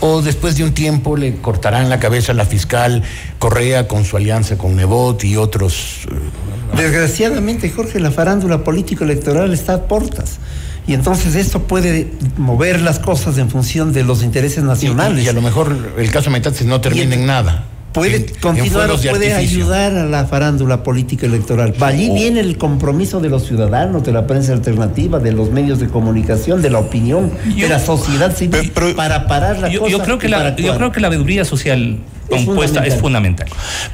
[0.00, 3.02] o después de un tiempo le cortarán la cabeza a la fiscal
[3.38, 6.06] Correa con su alianza con Nebot y otros.
[6.10, 10.38] eh, Desgraciadamente, Jorge, la farándula político-electoral está a portas.
[10.86, 15.24] Y entonces esto puede mover las cosas en función de los intereses nacionales.
[15.24, 17.64] y a lo mejor el caso Metástasis no termina en nada.
[17.92, 18.26] Puede En-
[18.56, 21.74] en o ayudar a la farándula política electoral.
[21.80, 22.14] Allí Oh.
[22.14, 26.62] viene el compromiso de los ciudadanos, de la prensa alternativa, de los medios de comunicación,
[26.62, 29.92] de la opinión, Yo- de la sociedad civil, Pero- pero- para parar la Yo, cosa.
[29.92, 31.98] yo creo que la, yo creo que la veeduría social
[32.28, 33.48] Es compuesta es fundamental.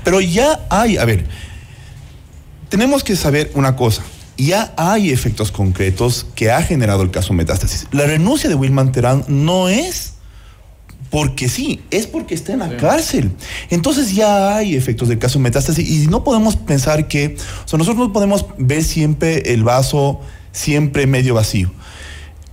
[0.04, 1.24] Pero ya hay, a ver,
[2.68, 4.02] tenemos que saber una cosa.
[4.38, 7.86] Ya hay efectos concretos que ha generado el caso Metástasis.
[7.92, 10.12] La renuncia de Wilman Terán no es
[11.16, 13.30] porque sí, es porque está en la cárcel.
[13.70, 18.08] Entonces ya hay efectos del caso Metástasis y no podemos pensar que, o sea, nosotros
[18.08, 20.20] no podemos ver siempre el vaso
[20.52, 21.70] siempre medio vacío.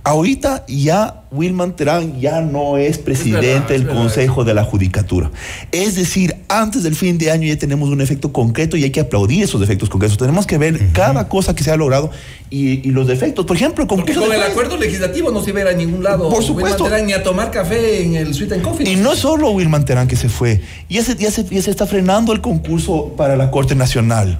[0.06, 3.88] Ahorita ya Wilman Terán ya no es presidente verdad, del.
[3.88, 5.30] Consejo de la Judicatura.
[5.72, 9.00] Es decir, antes del fin de año ya tenemos un efecto concreto y hay que
[9.00, 10.18] aplaudir esos efectos concretos.
[10.18, 12.10] Tenemos que ver cada cosa que se ha logrado
[12.50, 13.46] y, y los defectos.
[13.46, 16.28] Por ejemplo, con de el acuerdo legislativo no se iba a ir a ningún lado.
[16.28, 16.84] Por supuesto.
[16.84, 18.86] Wilman Terán, Ni a tomar café en el Sweet and Coffee.
[18.86, 21.70] Y no es solo Wilman Terán que se fue, ya se, ya, se, ya se
[21.70, 24.38] está frenando el concurso para la Corte Nacional.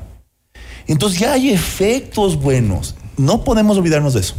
[0.86, 2.96] Entonces ya hay efectos buenos.
[3.16, 4.34] No podemos olvidarnos de eso.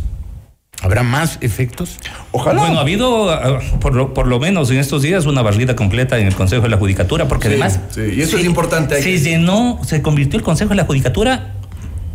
[0.85, 1.97] ¿Habrá más efectos?
[2.31, 2.61] Ojalá.
[2.61, 6.19] Bueno, ha habido, ah, por lo, por lo menos en estos días, una barrida completa
[6.19, 7.79] en el Consejo de la Judicatura, porque Sí, además.
[7.89, 11.53] sí, y eso es importante, Se llenó, se convirtió el Consejo de la Judicatura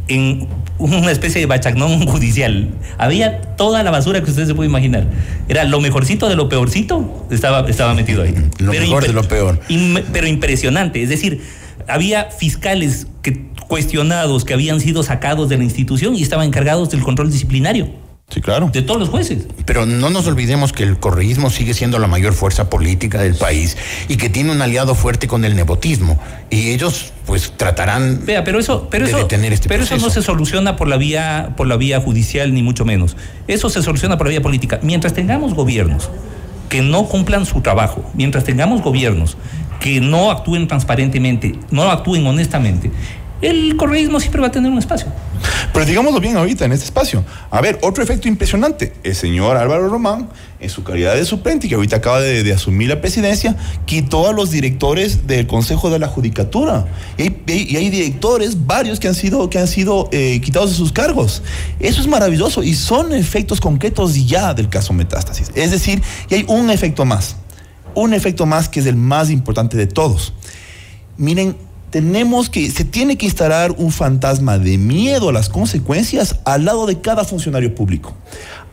[0.06, 0.46] en
[0.78, 2.68] una especie de bachagnón judicial.
[2.96, 5.09] Había toda la basura que usted se puede imaginar.
[5.48, 8.35] Era lo mejorcito de lo peorcito, estaba, estaba metido ahí.
[8.59, 9.59] Lo mejor de lo peor.
[10.12, 11.02] pero impresionante.
[11.02, 11.42] Es decir,
[11.88, 17.00] había fiscales que, cuestionados que habían sido sacados de la institución y estaban encargados del
[17.02, 17.88] control disciplinario
[18.30, 18.70] Sí, claro.
[18.72, 19.46] de todos los jueces.
[19.66, 23.76] Pero no nos olvidemos que el correísmo sigue siendo la mayor fuerza política del país
[24.08, 26.18] y que tiene un aliado fuerte con el nepotismo.
[26.48, 28.24] Y ellos, pues, tratarán.
[28.24, 30.96] Vea, pero eso, pero de eso, detener este pero eso no se soluciona por la
[30.96, 33.16] vía, por la vía judicial ni mucho menos.
[33.48, 34.78] Eso se soluciona por la vía política.
[34.82, 36.08] Mientras tengamos gobiernos
[36.68, 39.36] que no cumplan su trabajo, mientras tengamos gobiernos
[39.80, 42.92] que no actúen transparentemente, no actúen honestamente,
[43.42, 45.09] el correísmo siempre va a tener un espacio.
[45.72, 47.24] Pero digámoslo bien ahorita en este espacio.
[47.50, 48.92] A ver, otro efecto impresionante.
[49.03, 53.00] El señor Álvaro Román, en su calidad de suplente, que ahorita acaba de, asumir la
[53.00, 56.87] presidencia, quitó a los directores del Consejo de la Judicatura.
[57.16, 61.42] Y hay directores, varios que han sido, que han sido eh, quitados de sus cargos.
[61.79, 65.50] Eso es maravilloso y son efectos concretos ya del caso Metástasis.
[65.55, 67.37] Es decir, y hay un efecto más.
[67.94, 70.33] Un efecto más que es el más importante de todos.
[71.16, 71.57] Miren,
[71.90, 76.87] tenemos que, se tiene que instalar un fantasma de miedo a las consecuencias al lado
[76.87, 78.14] de cada funcionario público.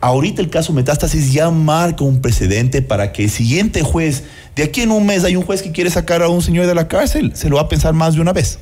[0.00, 4.22] Ahorita el caso Metástasis ya marca un precedente para que el siguiente juez,
[4.54, 6.74] de aquí en un mes hay un juez que quiere sacar a un señor de
[6.74, 8.60] la cárcel, se lo va a pensar más de una vez.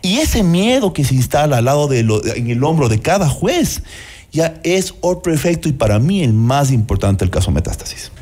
[0.00, 3.28] Y ese miedo que se instala al lado de lo, en el hombro de cada
[3.28, 3.82] juez,
[4.30, 8.12] ya es otro efecto y para mí el más importante del caso Metástasis.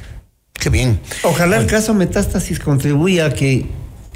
[0.55, 0.99] Qué bien.
[1.23, 3.67] Ojalá el caso Metástasis contribuya a que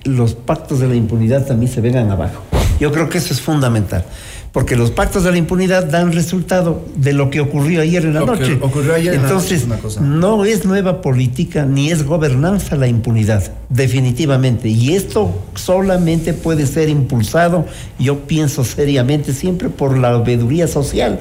[0.04, 2.42] los pactos de la impunidad también se vengan abajo.
[2.80, 4.04] Yo creo que eso es fundamental.
[4.52, 8.20] Porque los pactos de la impunidad dan resultado de lo que ocurrió ayer en la
[8.20, 8.58] Lo noche.
[8.60, 10.00] ocurrió ayer en la noche Entonces, es una cosa.
[10.02, 14.68] no es nueva política ni es gobernanza la impunidad, definitivamente.
[14.68, 17.64] Y esto solamente puede ser impulsado,
[17.98, 21.20] yo pienso seriamente, siempre por la veeduría social.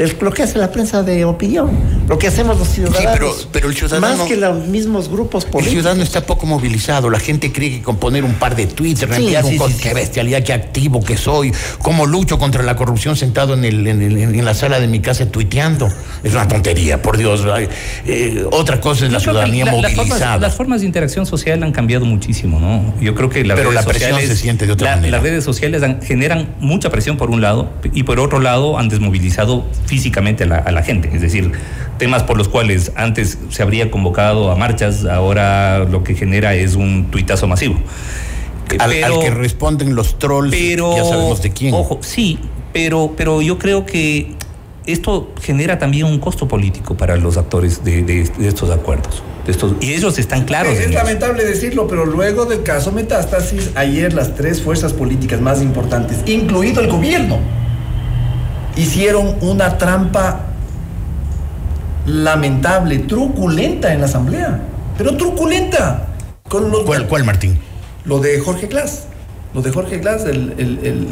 [0.00, 1.70] Es lo que hace la prensa de opinión,
[2.08, 3.12] lo que hacemos los ciudadanos.
[3.12, 5.74] pero- pero el ciudadano- Más que los mismos grupos El políticos.
[5.74, 7.10] ciudadano está poco movilizado.
[7.10, 9.82] La gente cree que con poner un par de tweets, reenviar sí, un sí, sí.
[9.82, 14.00] qué bestialidad, qué activo que soy, cómo lucho contra la corrupción sentado en, el, en,
[14.00, 15.88] el- en la sala de mi casa tuiteando.
[16.24, 17.44] Es una tontería, por Dios.
[18.06, 20.18] Eh, otra cosa es la ciudadanía la- las, movilizada.
[20.18, 22.94] formas, las formas de interacción social han cambiado muchísimo, ¿no?
[23.02, 25.16] Yo creo que las Pero redes la presión sociales, se siente de otra la- manera.
[25.18, 29.66] Las redes sociales generan mucha presión por un lado y por otro lado han desmovilizado
[29.90, 31.10] físicamente a la, a la gente.
[31.12, 31.50] Es decir,
[31.98, 36.76] temas por los cuales antes se habría convocado a marchas, ahora lo que genera es
[36.76, 37.74] un tuitazo masivo.
[38.78, 41.74] Al, pero- al que responden los trolls, pero ya sabemos de quién.
[41.74, 42.38] Ojo, sí,
[42.72, 44.32] pero, pero yo creo que
[44.86, 49.24] esto genera también un costo político para los actores de, de- de estos acuerdos.
[49.44, 50.72] de estos, y ellos están claros.
[50.72, 55.60] Es, es lamentable decirlo, pero luego del caso Metástasis, ayer las tres fuerzas políticas más
[55.62, 57.38] importantes, incluido el gobierno,
[58.76, 60.40] hicieron una trampa
[62.06, 64.60] lamentable, truculenta en la asamblea.
[64.98, 66.06] Pero truculenta.
[66.48, 67.58] Con los, ¿Cuál, cuál, Martín?
[68.04, 69.04] Lo de Jorge Glass.
[69.54, 70.54] Lo de Jorge Glass, el...
[70.58, 71.06] el- el-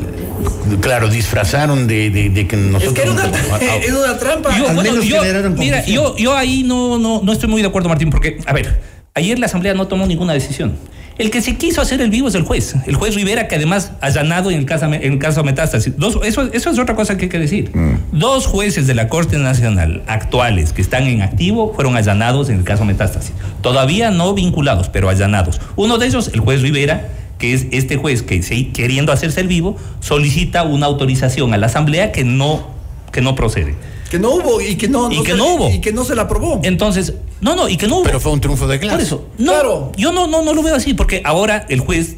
[0.80, 2.88] Claro, disfrazaron de, de- de que nosotros...
[2.88, 3.24] Es que era una,
[3.84, 4.56] era una trampa.
[4.56, 7.62] Yo, Al bueno, menos yo- generaron mira, yo, yo ahí no, no, no estoy muy
[7.62, 8.80] de acuerdo, Martín, porque, a ver,
[9.14, 10.76] ayer la Asamblea no tomó ninguna decisión.
[11.18, 13.90] El que se quiso hacer el vivo es el juez, el juez Rivera, que además
[14.00, 15.94] allanado en el caso, en el caso Metástasis.
[15.98, 17.72] Dos, eso, eso es otra cosa que hay que decir.
[18.12, 22.64] Dos jueces de la Corte Nacional actuales que están en activo fueron allanados en el
[22.64, 23.32] caso Metástasis.
[23.62, 25.60] Todavía no vinculados, pero allanados.
[25.74, 28.40] Uno de ellos, el juez Rivera, que es este juez que
[28.72, 32.68] queriendo hacerse el vivo, solicita una autorización a la Asamblea que no,
[33.12, 33.74] que no procede.
[34.10, 35.70] Que no hubo y que no, Y que se, no hubo.
[35.70, 36.60] Y que no se la aprobó.
[36.62, 38.04] Entonces, no, no, y que no hubo.
[38.04, 38.96] Pero fue un triunfo de clase.
[38.96, 39.92] Por eso, no, Claro.
[39.96, 42.16] yo no, no, no lo veo así, porque ahora el juez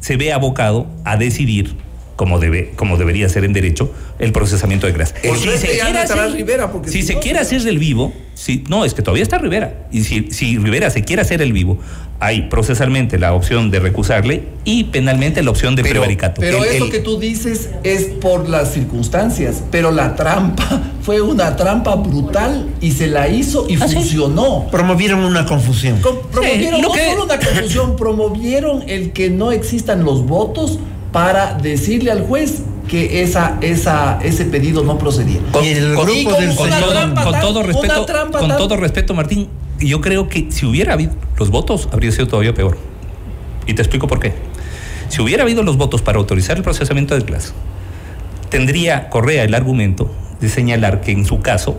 [0.00, 1.76] se ve abocado a decidir,
[2.18, 4.92] como, debe, como debería ser en derecho, el procesamiento de
[6.02, 9.02] estará Rivera, porque si si se no- quiere hacer el vivo, si, no, es que
[9.02, 9.86] todavía está Rivera.
[9.92, 11.78] Y si, si Rivera se quiere hacer el vivo,
[12.18, 16.40] hay procesalmente la opción de recusarle y penalmente la opción de Pero- prevaricato.
[16.40, 21.20] Pero El- eso el- que tú dices es por las circunstancias, pero la trampa fue
[21.20, 23.94] una trampa brutal y se la hizo y ¿Ah, sí?
[23.94, 24.66] funcionó.
[24.72, 26.00] Promovieron una confusión.
[26.32, 30.80] Promovieron no que- solo una confusión, promovieron el que no existan los votos
[31.12, 35.40] para decirle al juez que esa, esa, ese pedido no procedía.
[35.62, 38.38] Y el con- grupo con del con todo, trampa con tan- todo una respeto, trampa
[38.38, 42.54] con todo respeto, Martín, yo creo que si hubiera habido los votos, habría sido todavía
[42.54, 42.78] peor.
[43.66, 44.32] Y te explico por qué.
[45.08, 47.52] Si hubiera habido los votos para autorizar el procesamiento de clase,
[48.48, 51.78] tendría Correa el argumento de señalar que en su caso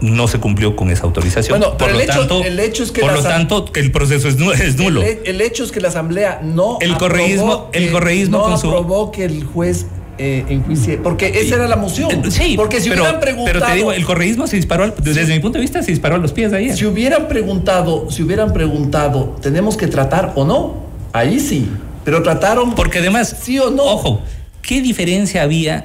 [0.00, 1.58] no se cumplió con esa autorización.
[1.58, 3.80] Bueno, pero por el lo hecho- tanto, el hecho es que por lo tanto que
[3.80, 5.02] el proceso es, nu- es nulo.
[5.02, 8.58] El, el hecho es que la asamblea no El correísmo- el que- correísmo no con
[8.58, 9.86] su- aprobó que el juez
[10.20, 12.10] eh, enjuicie, porque esa era la moción.
[12.10, 14.94] Eh, Sí, porque si pero, hubieran preguntado, pero te digo, el correísmo se disparó, al-
[15.00, 16.76] desde mi punto de vista, se disparó a los pies de ayer.
[16.76, 20.74] si hubieran preguntado, si hubieran preguntado, tenemos que tratar o no,
[21.12, 21.68] ahí sí,
[22.04, 23.84] pero trataron Porque además, sí o no.
[23.84, 24.20] ojo,
[24.60, 25.84] ¿qué diferencia había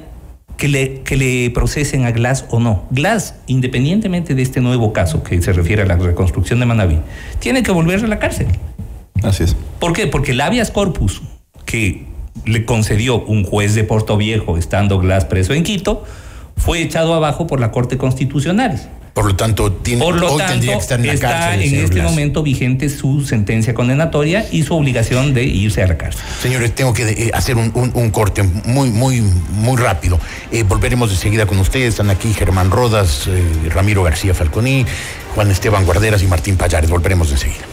[0.57, 2.83] que le, que le procesen a Glass o no?
[2.91, 6.99] Glass, independientemente de este nuevo caso que se refiere a la reconstrucción de Manaví,
[7.39, 8.47] tiene que volver a la cárcel.
[9.23, 9.55] Así es.
[9.79, 10.07] ¿Por qué?
[10.07, 11.21] Porque el habeas corpus
[11.65, 12.05] que
[12.45, 16.03] le concedió un juez de Puerto Viejo estando Glass preso en Quito
[16.57, 18.79] fue echado abajo por la Corte Constitucional.
[19.13, 21.61] Por lo tanto, tiene, Por lo hoy tanto, tendría que estar en la está cárcel.
[21.61, 25.97] el en este momento vigente su sentencia condenatoria y su obligación de irse a la
[25.99, 26.23] cárcel.
[26.41, 30.19] Señores, tengo que eh, hacer un, un- un corte muy, muy, muy rápido.
[30.51, 31.89] Eh, volveremos enseguida con ustedes.
[31.89, 34.83] Están aquí Germán Rodas, eh, Ramiro García Falconí,
[35.35, 36.89] Juan Esteban Guarderas y Martín Payares.
[36.89, 37.65] Volveremos enseguida.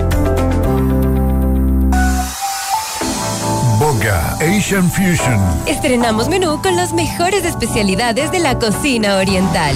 [3.79, 5.41] Boga Asian Fusion.
[5.65, 9.75] Estrenamos menú con las mejores especialidades de la cocina oriental.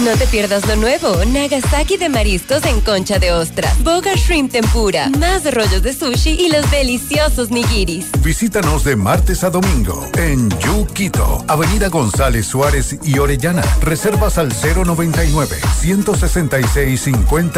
[0.00, 5.08] No te pierdas lo nuevo, Nagasaki de mariscos en concha de ostra, Boga Shrimp Tempura,
[5.18, 8.08] más rollos de sushi y los deliciosos nigiris.
[8.20, 13.62] Visítanos de martes a domingo en Yuquito, Avenida González Suárez y Orellana.
[13.80, 17.50] Reservas al 099 166 5000.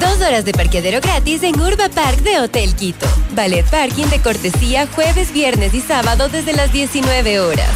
[0.00, 3.06] Dos horas de parqueadero gratis en Urba Park de Hotel Quito.
[3.34, 7.68] Ballet Parking de cortesía jueves, viernes y sábado desde las 19 horas.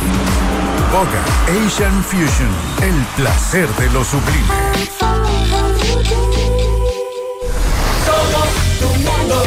[0.92, 2.50] Boga Asian Fusion,
[2.82, 4.54] el placer de lo sublime.
[8.04, 8.48] Somos
[8.80, 9.44] tu mundo.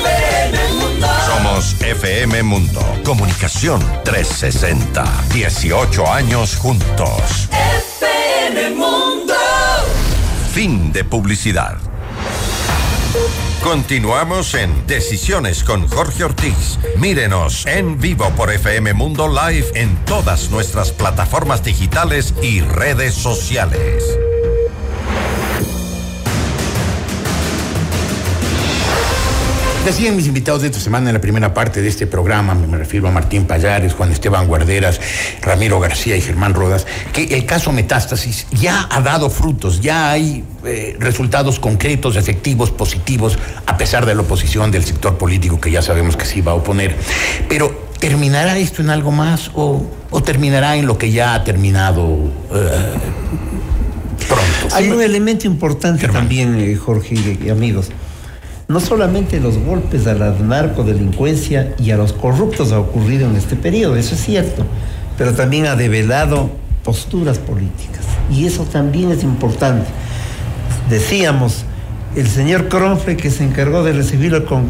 [0.00, 1.06] FM Mundo.
[1.26, 2.80] Somos FM Mundo.
[3.04, 5.04] Comunicación 360.
[5.34, 7.50] 18 años juntos.
[7.50, 9.34] FM Mundo.
[10.54, 11.76] Fin de publicidad.
[13.64, 16.78] Continuamos en Decisiones con Jorge Ortiz.
[16.98, 24.04] Mírenos en vivo por FM Mundo Live en todas nuestras plataformas digitales y redes sociales.
[29.84, 33.06] Decían mis invitados de esta semana en la primera parte de este programa, me refiero
[33.06, 34.98] a Martín Payares, Juan Esteban Guarderas,
[35.42, 40.42] Ramiro García y Germán Rodas, que el caso Metástasis ya ha dado frutos, ya hay
[40.64, 45.82] eh, resultados concretos, efectivos, positivos, a pesar de la oposición del sector político que ya
[45.82, 46.96] sabemos que sí va a oponer.
[47.50, 52.32] Pero, ¿terminará esto en algo más o, o terminará en lo que ya ha terminado
[52.54, 52.94] eh,
[54.28, 54.74] pronto?
[54.74, 57.90] Hay un elemento importante también, eh, Jorge y amigos.
[58.66, 63.56] No solamente los golpes a la narcodelincuencia y a los corruptos ha ocurrido en este
[63.56, 64.64] periodo, eso es cierto,
[65.18, 66.50] pero también ha develado
[66.82, 68.04] posturas políticas.
[68.30, 69.86] Y eso también es importante.
[70.88, 71.64] Decíamos,
[72.16, 74.64] el señor Cronfle que se encargó de recibirlo con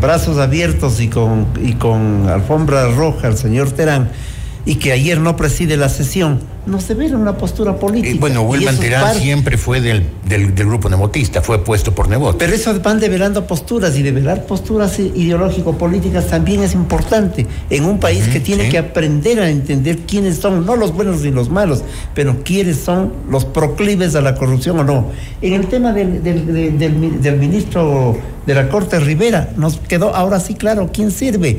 [0.00, 4.10] brazos abiertos y con, y con alfombra roja al señor Terán,
[4.68, 8.14] y que ayer no preside la sesión, nos devela una postura política.
[8.14, 11.64] Eh, bueno, Y Wilman eso es Terán siempre fue del, del, del grupo Nebotista, fue
[11.64, 12.36] puesto por Nebot.
[12.36, 18.28] Pero eso van develando posturas y develar posturas ideológico-políticas también es importante en un país
[18.28, 18.70] que tiene sí.
[18.70, 21.82] que aprender a entender quiénes son, no los buenos ni los malos,
[22.14, 25.06] pero quiénes son los proclives a la corrupción o no.
[25.40, 28.16] En el tema del, del- del ministro
[28.46, 31.58] de la Corte Rivera, nos quedó ahora sí claro quién sirve.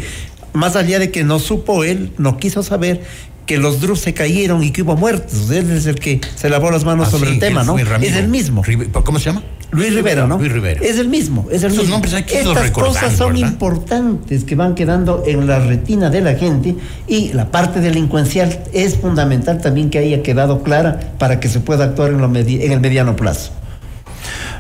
[0.53, 3.01] Más allá de que no supo él, no quiso saber
[3.45, 5.49] que los Drus se cayeron y que hubo muertos.
[5.49, 7.75] Él es el que se lavó las manos Ah, sobre sí, el tema, ¿no?
[7.77, 8.11] Ramiro.
[8.11, 8.63] Es el mismo.
[9.03, 9.41] ¿Cómo se llama?
[9.71, 10.37] Luis Rivera, ¿no?
[10.39, 10.79] Luis Rivera.
[10.83, 11.85] Es el mismo, es el mismo.
[11.89, 13.49] nombres hay que irlos Estas cosas son ¿verdad?
[13.51, 16.75] importantes que van quedando en la retina de la gente
[17.07, 21.85] y la parte delincuencial es fundamental también que haya quedado clara para que se pueda
[21.85, 23.51] actuar en, lo medi- en el mediano plazo.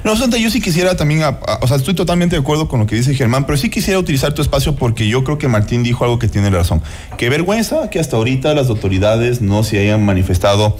[0.03, 2.95] No obstante, yo sí quisiera también, o sea, estoy totalmente de acuerdo con lo que
[2.95, 6.19] dice Germán, pero sí quisiera utilizar tu espacio porque yo creo que Martín dijo algo
[6.19, 6.81] que tiene razón.
[7.17, 10.77] Qué vergüenza que hasta ahorita las autoridades no se hayan manifestado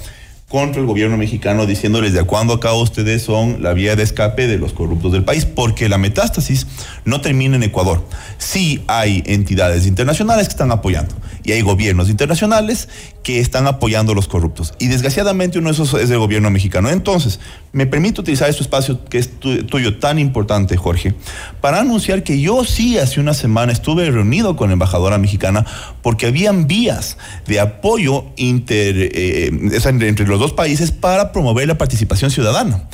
[0.50, 4.58] contra el gobierno mexicano diciéndoles de cuándo acá ustedes son la vía de escape de
[4.58, 6.66] los corruptos del país, porque la metástasis
[7.04, 8.04] no termina en Ecuador.
[8.38, 11.14] Sí hay entidades internacionales que están apoyando
[11.44, 12.88] y hay gobiernos internacionales
[13.22, 14.72] que están apoyando a los corruptos.
[14.78, 16.88] Y desgraciadamente uno de esos es el gobierno mexicano.
[16.88, 17.38] Entonces,
[17.72, 21.14] me permito utilizar este espacio que es tu- tuyo tan importante, Jorge,
[21.60, 25.66] para anunciar que yo sí hace una semana estuve reunido con la embajadora mexicana
[26.02, 29.50] porque habían vías de apoyo eh,
[29.84, 32.84] entre, entre los dos países para promover la participación ciudadana.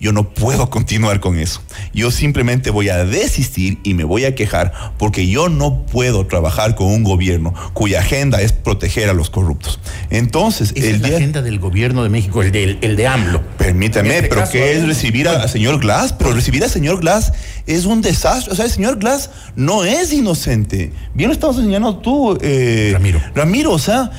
[0.00, 1.62] Yo no puedo continuar con eso.
[1.92, 6.74] Yo simplemente voy a desistir y me voy a quejar porque yo no puedo trabajar
[6.74, 9.80] con un gobierno cuya agenda es proteger a los corruptos.
[10.10, 11.16] Entonces, Esa el es la día...
[11.18, 13.42] agenda del gobierno de México, el de, el de AMLO.
[13.56, 16.12] Permítame, este pero ¿qué es recibir a- al señor Glass?
[16.12, 17.32] Pero recibir al señor Glass
[17.66, 18.52] es un desastre.
[18.52, 20.92] O sea, el señor Glass no es inocente.
[21.14, 23.20] Bien lo estabas enseñando tú, eh, Ramiro.
[23.34, 24.10] Ramiro, o sea,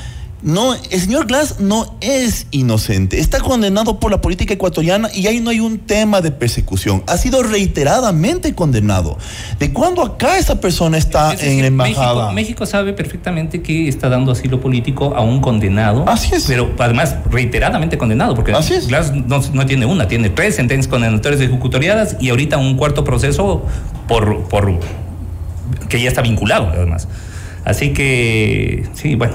[0.46, 3.20] no, el señor Glass no es inocente.
[3.20, 7.02] Está condenado por la política ecuatoriana y ahí no hay un tema de persecución.
[7.08, 9.18] Ha sido reiteradamente condenado.
[9.58, 12.26] ¿De cuándo acá esa persona está Es en la embajada?
[12.26, 16.08] México, México sabe perfectamente que está dando asilo político a un condenado.
[16.08, 16.46] Así es.
[16.46, 18.86] Pero además reiteradamente condenado, porque Así es.
[18.88, 23.66] Glass no, no tiene una, tiene tres sentencias condenatorias ejecutoriadas y ahorita un cuarto proceso
[24.08, 24.80] por, por
[25.90, 27.08] que ya está vinculado, además.
[27.66, 29.34] Así que, sí, bueno.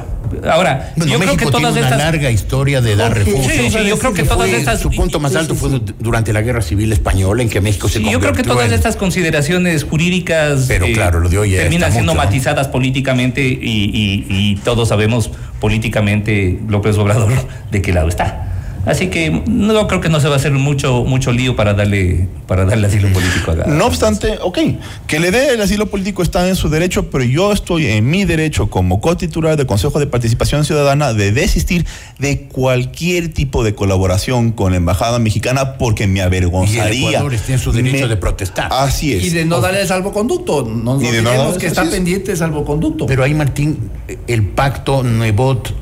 [0.48, 1.98] Ahora, Bueno, yo México creo que todas tiene una estas.
[2.12, 3.50] larga historia de dar Sí, refugio.
[3.50, 6.32] sí, sí, yo creo que todas Fue- estas- Su punto más alto fue du- durante
[6.32, 8.74] la Guerra Civil Española, en que México se Sí, yo convirtió creo que todas en-
[8.74, 12.24] estas consideraciones jurídicas Pero claro, lo de hoy terminan siendo mucho, ¿no?
[12.30, 17.32] matizadas políticamente y, y- y todos sabemos políticamente López Obrador
[17.72, 18.46] de qué lado está.
[18.86, 22.28] Así que no creo que no se va a hacer mucho mucho lío para darle
[22.46, 24.58] para darle asilo político a No obstante, ok,
[25.06, 28.24] que le dé el asilo político está en su derecho, pero yo estoy en mi
[28.24, 31.84] derecho como cotitular del Consejo de Participación Ciudadana de desistir
[32.18, 37.08] de cualquier tipo de colaboración con la embajada mexicana porque me Y el avergonzaría.
[37.10, 38.68] Ecuador está en su derecho Me- de protestar.
[38.72, 39.24] Así es.
[39.24, 40.64] Y de no darle el salvoconducto.
[40.64, 41.90] No Y de no olvidemos darle- que está es.
[41.90, 43.04] pendiente el salvoconducto.
[43.06, 43.90] Pero ahí, Martín,
[44.26, 45.74] el pacto Nuevot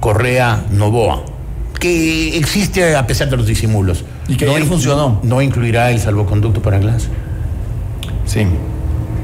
[0.00, 1.24] Correa Novoa,
[1.78, 4.04] que existe a pesar de los disimulos.
[4.28, 5.20] Y que ayer in- funcionó.
[5.22, 7.08] No incluirá el salvoconducto para Glass.
[8.26, 8.40] Sí,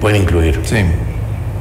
[0.01, 0.61] Puede incluir.
[0.65, 0.77] sí.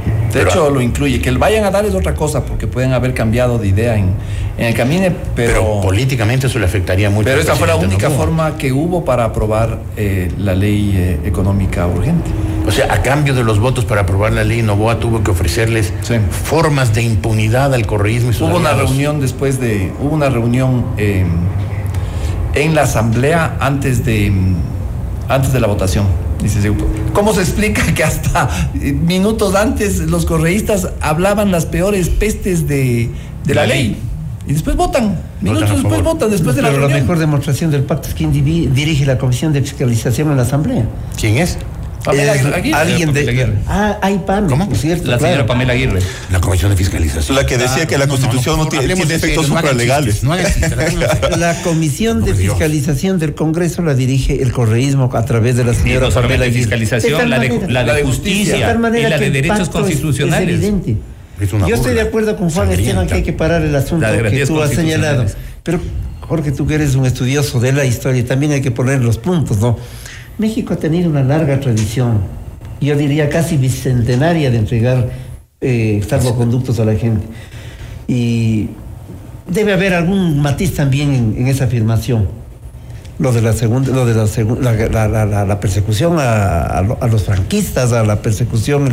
[0.05, 1.21] De Pero- hecho, lo incluye.
[1.21, 4.13] Que le vayan a dar es otra cosa, porque pueden haber cambiado de idea en,
[4.57, 5.03] en el camino,
[5.35, 5.81] Pero, pero...
[5.81, 7.25] políticamente eso le afectaría mucho.
[7.25, 11.19] Pero al esta fue la única forma que hubo para aprobar eh, la ley eh,
[11.25, 12.31] económica urgente.
[12.65, 15.93] O sea, a cambio de los votos para aprobar la ley, Novoa tuvo que ofrecerles
[16.31, 20.85] formas de impunidad al correísmo y sus Hubo una reunión después de, hubo una reunión
[20.97, 21.25] eh,
[22.55, 24.55] en la asamblea antes de, mm,
[25.29, 26.05] antes de la votación.
[26.43, 26.73] Dice, se-
[27.13, 33.09] ¿cómo se explica que hasta eh, minutos antes los correístas hablaban las peores pestes de,
[33.45, 33.83] de la La ley?
[33.89, 33.97] ley.
[34.45, 36.03] Y después votan, minutos después favor.
[36.15, 37.07] votan, después de la Pero la reunión.
[37.07, 40.85] mejor demostración del pacto es quien dirige la comisión de fiscalización en la asamblea.
[41.17, 41.57] ¿Quién es?
[42.03, 42.77] Pamela Es Aguirre.
[42.77, 43.19] alguien de.
[43.21, 43.53] Aguirre.
[43.67, 44.47] Ah, hay PAM.
[44.47, 44.67] ¿Cómo?
[44.75, 45.45] cierto, La señora claro.
[45.47, 45.99] Pamela Aguirre.
[46.31, 47.35] La comisión de fiscalización.
[47.37, 50.23] La que decía que la Constitución no, tiene, efectos supralegales.
[50.23, 50.33] No.
[51.37, 56.09] La comisión de fiscalización del Congreso la dirige el correísmo a través de la señora
[56.09, 56.59] Pamela Aguirre.
[56.59, 60.49] fiscalización, la de, manera- la de justicia de y la de derechos constitucionales.
[60.49, 60.97] Es evidente.
[61.39, 62.81] Es Yo estoy de acuerdo con Juan sangrienta.
[62.89, 65.25] Esteban que hay que parar el asunto que tú has señalado.
[65.63, 65.79] Pero,
[66.21, 69.57] Jorge, tú que eres un estudioso de la historia, también hay que poner los puntos,
[69.57, 69.77] ¿no?
[70.37, 72.19] México ha tenido una larga tradición,
[72.81, 75.09] yo diría casi bicentenaria, de entregar
[75.61, 77.25] eh, salvoconductos a la gente.
[78.07, 78.69] Y
[79.47, 82.27] debe haber algún matiz también en, esa afirmación.
[83.19, 88.03] Lo de la segunda, de la, la, persecución a, a lo- a los franquistas, a
[88.03, 88.87] la persecución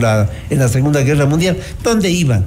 [0.51, 2.45] en la Segunda Guerra Mundial, ¿dónde iban?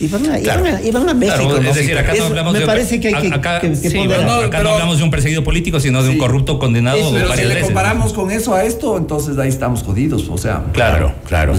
[0.00, 0.26] A, iban
[0.66, 1.36] a, iban a México.
[1.38, 1.68] Claro, ¿no?
[1.70, 4.06] es decir, acá no hablamos de, parece que hay que, acá, que- que sí, poner-
[4.08, 6.20] bueno, No, acá pero- no hablamos de un perseguido político, sino de un Sí.
[6.20, 7.64] corrupto condenado Pero si le veces.
[7.64, 10.28] comparamos con eso a esto, entonces ahí estamos jodidos.
[10.28, 11.54] O sea, Claro, Claro.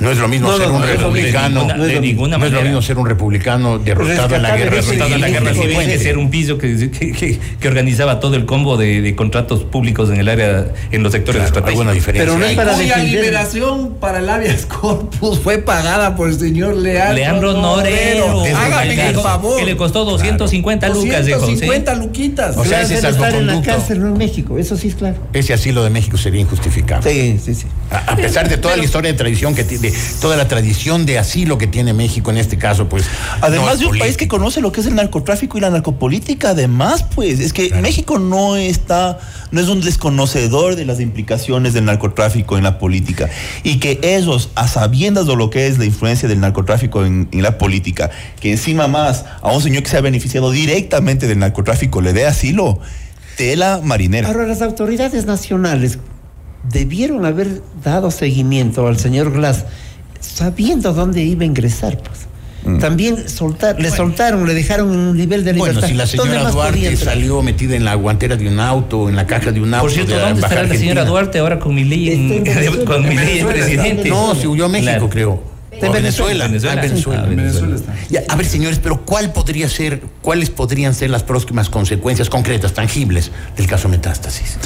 [0.00, 1.60] No es lo mismo No, ser no, un no, de republicano.
[1.64, 4.76] ninguna- de ninguna no es lo mismo ser un republicano derrotado en la guerra de
[4.76, 5.24] la civil,
[5.68, 5.98] que puede.
[5.98, 10.10] ser un piso que, que, que- que organizaba todo el combo de, de contratos públicos
[10.10, 12.04] en el área, en los sectores Claro, estratégicos.
[12.12, 16.76] Pero no es para cuya liberación para el habeas corpus fue pagada por el señor
[16.76, 19.58] Leandro, Leandro Norero, Hágame que el le- favor.
[19.58, 21.52] que le costó 250 lucas, dijo, ¿sí?
[21.52, 22.56] 250 luquitas.
[22.56, 25.16] O sea, Claro, ese estar en la cárcel, no en México, eso sí es claro.
[25.32, 27.10] Ese asilo de México sería injustificable.
[27.12, 27.66] Sí, sí, sí.
[27.90, 29.89] A pesar de toda la historia de tradición que tiene,
[30.20, 33.04] toda la tradición de asilo que tiene México en este caso, pues.
[33.04, 35.70] no Además es de un país que conoce lo que es el narcotráfico y la
[35.70, 39.18] narcopolítica, además, pues, es que México no está,
[39.50, 43.28] no es un desconocedor de las implicaciones del narcotráfico en la política.
[43.62, 47.42] Y que ellos, a sabiendas de lo que es la influencia del narcotráfico en, en
[47.42, 48.10] la política,
[48.40, 52.26] que encima más a un señor que se ha beneficiado directamente del narcotráfico le dé
[52.26, 52.80] asilo,
[53.36, 54.28] tela marinera.
[54.28, 55.98] Ahora, las autoridades nacionales
[56.68, 59.64] debieron haber dado seguimiento al señor Glass
[60.20, 62.26] sabiendo dónde iba a ingresar, pues.
[62.78, 65.80] También soltar, le soltaron, le dejaron en un nivel de libertad.
[65.80, 69.16] Bueno, si la ¿Dónde señora Duarte salió metida en la guantera de un auto, en
[69.16, 69.84] la caja de un auto.
[69.86, 71.06] Por cierto, de ¿dónde estará la señora?
[71.06, 72.44] Duarte ahora con mi ley
[72.86, 74.10] con mi ley presidente?
[74.10, 75.08] No, se huyó a México, Claro.
[75.08, 75.42] creo.
[75.70, 76.46] De Venezuela.
[76.48, 76.82] Venezuela.
[76.82, 77.22] Ah, Venezuela.
[77.24, 77.76] Ah, Venezuela.
[77.76, 77.94] está.
[78.10, 82.74] Ya, a ver, señores, pero ¿cuál podría ser, cuáles podrían ser las próximas consecuencias concretas,
[82.74, 84.58] tangibles del caso Metástasis?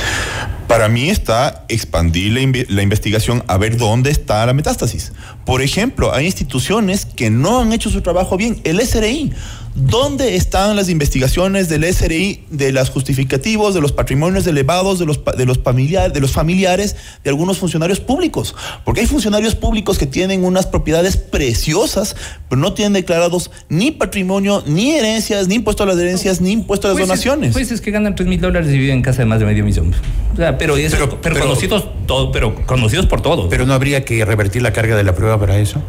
[0.75, 5.12] Para mí está expandir la, inve- la investigación a ver dónde está la metástasis.
[5.47, 8.61] Por ejemplo, hay instituciones que no han hecho su trabajo bien.
[8.64, 9.33] El SRI.
[9.77, 15.18] ¿Dónde están las investigaciones del SRI de los justificativos, de los patrimonios elevados, de los,
[15.18, 16.95] pa- de los, familiar- de los familiares
[17.25, 18.55] de algunos funcionarios públicos?
[18.85, 22.14] Porque hay funcionarios públicos que tienen unas propiedades preciosas,
[22.49, 26.87] pero no tienen declarados ni patrimonio, ni herencias, ni impuesto a las herencias, ni impuesto
[26.87, 27.53] a las Pues es- donaciones.
[27.53, 29.64] Pues es que ganan 3 mil dólares y viven en casa de más de medio
[29.64, 29.93] millón.
[30.33, 33.49] O sea, pero, eso- Pero- pero, pero- conocidos todo, pero conocidos por todos.
[33.51, 35.83] Pero no habría que revertir la carga de la prueba para eso.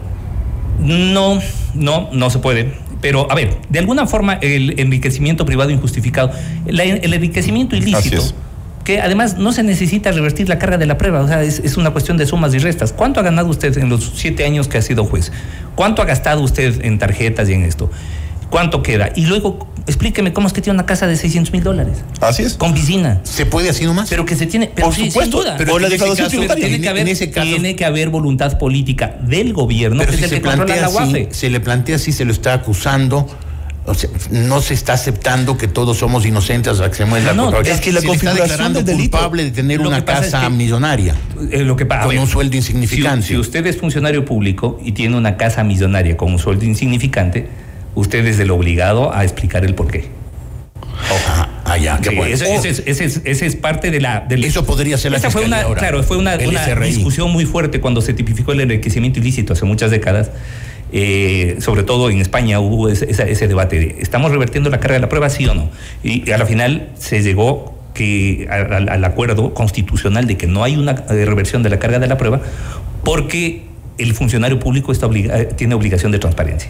[0.79, 1.39] No,
[1.75, 2.83] no, no se puede.
[3.05, 6.31] Pero, a ver, de alguna forma el enriquecimiento privado injustificado,
[6.65, 8.01] la- el enriquecimiento ilícito,
[8.83, 11.77] que además no se necesita revertir la carga de la prueba, o sea, es, es
[11.77, 12.93] una cuestión de sumas y restas.
[12.93, 15.31] ¿Cuánto ha ganado usted en los siete años que ha sido juez?
[15.75, 17.91] ¿Cuánto ha gastado usted en tarjetas y en esto?
[18.49, 19.09] ¿Cuánto queda?
[19.15, 22.53] Y luego explíqueme cómo es que tiene una casa de 600 mil dólares, Así es.
[22.55, 23.19] con piscina.
[23.23, 24.09] ¿Se puede así nomás?
[24.09, 25.55] Pero que se tiene, pero Por sí, supuesto, sin duda.
[25.57, 26.65] pero Pero la en ese declaración caso- tributaria.
[26.67, 30.17] tiene que, haber, en ese caso- tiene que haber voluntad política del gobierno, Pero que
[30.17, 31.29] si es el se que controla la UAFE.
[31.31, 33.27] se le plantea así, se lo está acusando
[33.87, 37.33] O sea, no se está aceptando que todos somos inocentes hasta que se muere la
[37.35, 40.25] No, es que la Se configuración declarando del delito- culpable de tener Lo una pasa
[40.25, 41.13] es casa que- millonaria.
[41.51, 43.21] Eh, lo que pa- a Con ver, un sueldo insignificante.
[43.27, 47.47] Si, si usted es funcionario público y tiene una casa millonaria con un sueldo insignificante,
[47.95, 50.05] usted es el obligado a explicar el porqué.
[51.67, 52.33] Ah, ya, qué Sí, bueno.
[52.33, 54.21] ese, ese es, ese es- ese es parte de la.
[54.21, 55.79] del- Eso podría ser la Esa fue una, ahora.
[55.79, 59.91] Claro, fue una, una discusión muy fuerte cuando se tipificó el enriquecimiento ilícito hace muchas
[59.91, 60.31] décadas.
[60.91, 65.09] Eh, sobre todo en España hubo ese, debate de, ¿estamos revertiendo la carga de la
[65.09, 65.69] prueba, sí o no?
[66.03, 70.63] Y, a la final se llegó que, a- al, al acuerdo constitucional de que no
[70.63, 72.41] hay una eh, reversión de la carga de la prueba
[73.03, 73.63] porque
[73.97, 76.69] el funcionario público está obliga- eh, tiene obligación de transparencia.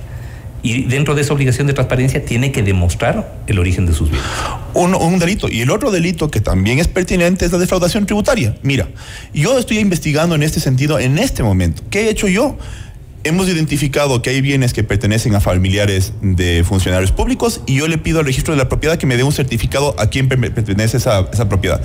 [0.65, 4.27] Y dentro de esa obligación de transparencia tiene que demostrar el origen de sus bienes.
[4.73, 5.47] un, un delito.
[5.47, 8.57] Y el otro delito que también es pertinente es la defraudación tributaria.
[8.63, 8.87] Mira,
[9.33, 11.83] yo estoy investigando en este sentido en este momento.
[11.91, 12.57] ¿Qué he hecho yo?
[13.23, 17.97] Hemos identificado que hay bienes que pertenecen a familiares de funcionarios públicos y yo le
[17.97, 20.97] pido al registro de la propiedad que me dé un certificado a quién per- pertenece
[20.97, 21.81] esa, esa propiedad.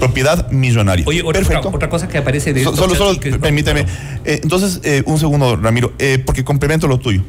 [0.00, 1.04] Propiedad millonaria.
[1.06, 3.86] Oye, otra, otra- otra cosa que aparece de So- estos solo, solo, que- permíteme.
[4.24, 7.22] Eh, entonces, eh, un segundo, Ramiro, eh, porque complemento lo tuyo.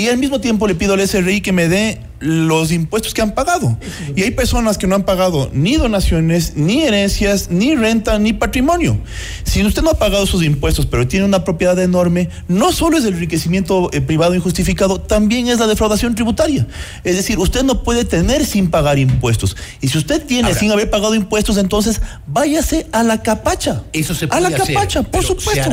[0.00, 3.34] Y al mismo tiempo le pido al SRI que me dé los impuestos que han
[3.34, 3.76] pagado.
[4.16, 8.98] Y hay personas que no han pagado ni donaciones, ni herencias, ni renta, ni patrimonio.
[9.44, 13.04] Si usted no ha pagado sus impuestos, pero tiene una propiedad enorme, no solo es
[13.04, 16.66] el enriquecimiento eh, privado injustificado, también es la defraudación tributaria.
[17.04, 19.54] Es decir, usted no puede tener sin pagar impuestos.
[19.82, 23.82] Y si usted tiene sin haber pagado impuestos, entonces váyase a la capacha.
[23.92, 25.70] Eso se A la puede hacer, capacha, por pero ¿se supuesto.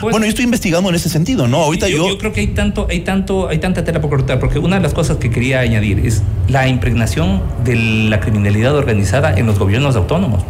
[0.00, 0.10] Hará?
[0.10, 1.58] bueno, yo estoy investigando en ese sentido, ¿no?
[1.62, 4.58] Ahorita yo, yo, creo que hay tanto, hay tanto, hay tanta tela por cortar, porque
[4.58, 7.76] una de las cosas que quería añadir es la impregnación de
[8.08, 10.42] la criminalidad organizada en los gobiernos autónomos.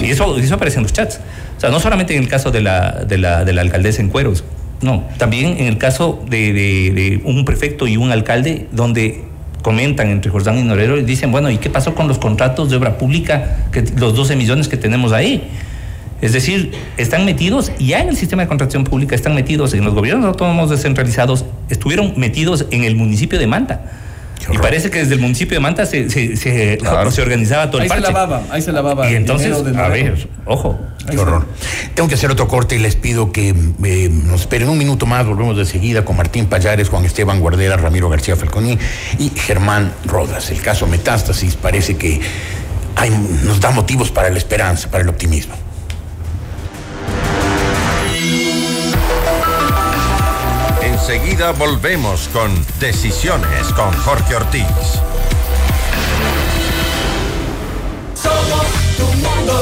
[0.00, 1.20] y eso, eso aparece en los chats.
[1.56, 4.08] O sea, no solamente en el caso de la, de la, de la alcaldesa en
[4.08, 4.44] Cueros,
[4.82, 9.24] no, también en el caso de, de- de un prefecto y un alcalde donde
[9.62, 12.76] comentan entre Jordán y Norero y dicen, bueno, ¿y qué pasó con los contratos de
[12.76, 15.48] obra pública, que, los 12 millones que tenemos ahí?
[16.22, 19.94] Es decir, están metidos ya en el sistema de contratación pública, están metidos en los
[19.94, 23.92] gobiernos autónomos descentralizados, estuvieron metidos en el municipio de Manta.
[24.52, 26.78] Y parece que desde el municipio de Manta se, se, se-
[27.10, 28.12] se organizaba todo Ahí el se parche.
[28.12, 29.10] lavaba, ahí se lavaba.
[29.10, 30.78] Y entonces, a ver, ojo.
[31.10, 31.46] Qué horror.
[31.94, 35.26] Tengo que hacer otro corte y les pido que eh, nos esperen un minuto más.
[35.26, 38.78] Volvemos de seguida con Martín Payares, Juan Esteban Guardera, Ramiro García Falconi
[39.18, 40.50] y Germán Rodas.
[40.50, 42.20] El caso Metástasis parece que
[42.94, 43.10] hay-
[43.44, 45.54] nos da motivos para la esperanza, para el optimismo.
[51.36, 54.64] Enseguida volvemos con Decisiones con Jorge Ortiz.
[58.14, 58.66] Somos
[58.96, 59.60] tu mundo.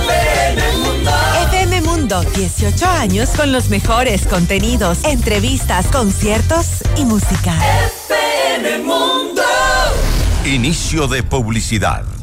[0.00, 1.10] FM Mundo.
[1.48, 7.54] FM Mundo, 18 años con los mejores contenidos, entrevistas, conciertos y música.
[8.54, 9.42] FM Mundo.
[10.46, 12.15] Inicio de publicidad.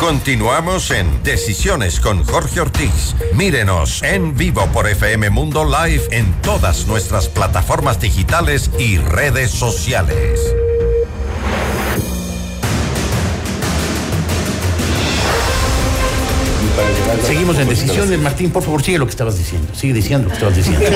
[0.00, 3.14] Continuamos en Decisiones con Jorge Ortiz.
[3.34, 10.40] Mírenos en vivo por FM Mundo Live en todas nuestras plataformas digitales y redes sociales.
[17.22, 18.18] Seguimos en decisiones.
[18.20, 19.68] Martín, por favor, sigue lo que estabas diciendo.
[19.74, 20.82] Sigue diciendo lo que estabas diciendo.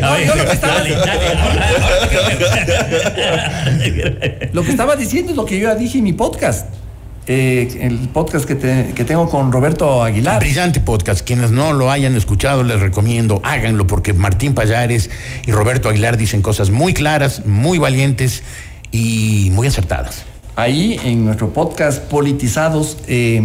[0.00, 0.82] No, lo que estaba
[4.52, 6.81] Lo que estaba diciendo es lo que yo ya dije en mi podcast.
[7.28, 10.40] Eh, el podcast que, te- que tengo con Roberto Aguilar.
[10.40, 11.24] Brillante podcast.
[11.24, 15.08] Quienes no lo hayan escuchado, les recomiendo, háganlo, porque Martín Payares
[15.46, 18.42] y Roberto Aguilar dicen cosas muy claras, muy valientes
[18.90, 20.24] y muy acertadas.
[20.56, 23.40] Ahí en nuestro podcast Politizados eh,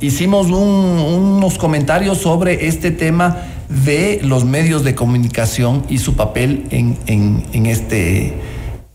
[0.00, 6.64] hicimos un- unos comentarios sobre este tema de los medios de comunicación y su papel
[6.70, 8.34] en, en- en este,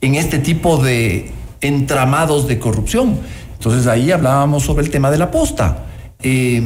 [0.02, 1.32] en este tipo de
[1.62, 3.18] entramados de corrupción.
[3.64, 5.86] Entonces ahí hablábamos sobre el tema de la posta,
[6.22, 6.62] eh,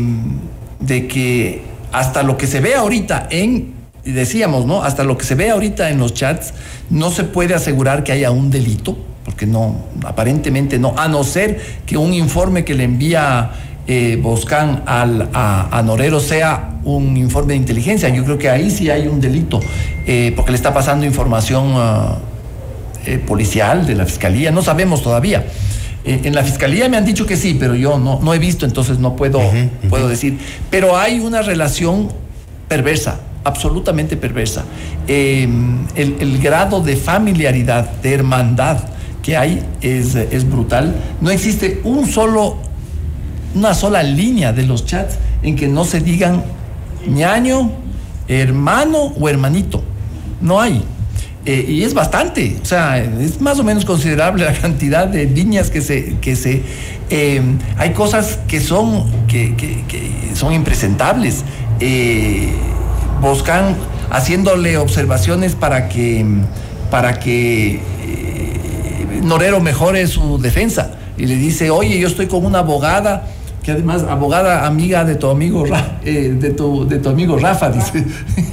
[0.80, 4.82] de que hasta lo que se ve ahorita en, decíamos, ¿no?
[4.82, 6.56] Hasta lo que se ve ahorita en los chats,
[6.89, 9.76] no se puede asegurar que haya un delito, porque no,
[10.08, 13.52] aparentemente no, a no ser que un informe que le envía
[13.86, 18.10] eh, Boscán al, a, a Norero sea un informe de inteligencia.
[18.10, 19.60] Yo creo que ahí sí hay un delito,
[20.08, 22.18] eh, porque le está pasando información ah,
[23.06, 25.45] eh, policial de la fiscalía, no sabemos todavía.
[26.08, 28.66] Eh, en la fiscalía me han dicho que sí, pero yo no, no he visto,
[28.66, 29.41] entonces no puedo,
[29.89, 30.39] puedo decir.
[30.70, 32.10] Pero hay una relación
[32.68, 34.64] perversa, absolutamente perversa.
[35.08, 35.47] Eh,
[35.95, 38.80] el, el grado de familiaridad, de hermandad
[39.22, 40.95] que hay es, es brutal.
[41.20, 42.55] No existe un solo,
[43.53, 46.43] una sola línea de los chats en que no se digan
[47.05, 47.72] ñaño,
[48.30, 49.84] hermano o hermanito.
[50.39, 50.84] No hay.
[51.50, 55.70] Eh, y es bastante, o sea, es más o menos considerable la cantidad de líneas
[55.72, 56.16] que se...
[56.20, 56.62] Que se
[57.10, 57.41] eh,
[57.78, 61.43] hay cosas que son, que, que- son impresentables.
[61.80, 62.50] Eh,
[64.12, 66.26] haciéndole observaciones para que,
[66.91, 70.91] para que eh, Norero mejore su defensa.
[71.18, 73.28] Y le dice, oye, yo estoy con una abogada
[73.68, 75.65] que además abogada amiga de tu amigo
[76.05, 78.01] eh, de, tu, de tu amigo Rafa dice.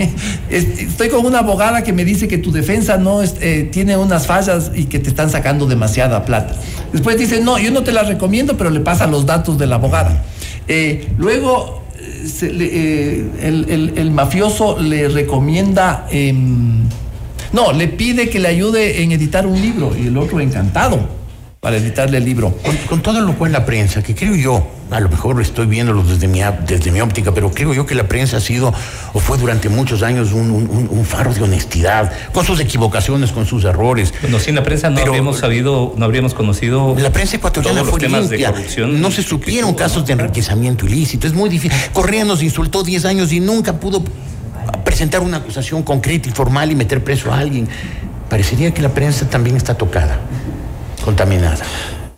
[0.51, 4.27] "Es- estoy con una abogada que me dice que tu defensa no eh, tiene unas
[4.27, 6.57] fallas y que te están sacando demasiada plata.
[6.93, 9.77] Después dice no yo no te la recomiendo pero le pasa los datos de la
[9.77, 10.21] abogada
[10.67, 11.85] Eh, luego
[13.41, 16.83] el- el mafioso le recomienda em,
[17.53, 20.99] no le pide que le ayude en editar un libro y el otro encantado
[21.61, 22.51] para editarle el libro.
[22.65, 26.03] Con, con todo lo cual la prensa, que creo yo, a lo mejor estoy viéndolo
[26.03, 28.73] desde mi, desde mi óptica, pero creo yo que la prensa ha sido
[29.13, 33.33] o fue durante muchos años un, un- un- un faro de honestidad, con sus equivocaciones,
[33.33, 34.13] con sus errores.
[34.23, 36.95] Bueno, sin la prensa no Pero- habríamos sabido, no habríamos conocido.
[36.99, 38.53] La prensa ecuatoriana todos los fue temas de limpia.
[38.53, 39.01] corrupción.
[39.01, 41.27] No se supieron casos de enriquecimiento ilícito.
[41.27, 41.77] Es muy difícil.
[41.93, 44.05] Correa nos insultó 10 años y nunca pudo
[44.85, 47.67] presentar una acusación concreta y formal y meter preso a alguien.
[48.29, 50.19] Parecería que la prensa también está tocada,
[51.05, 51.65] contaminada.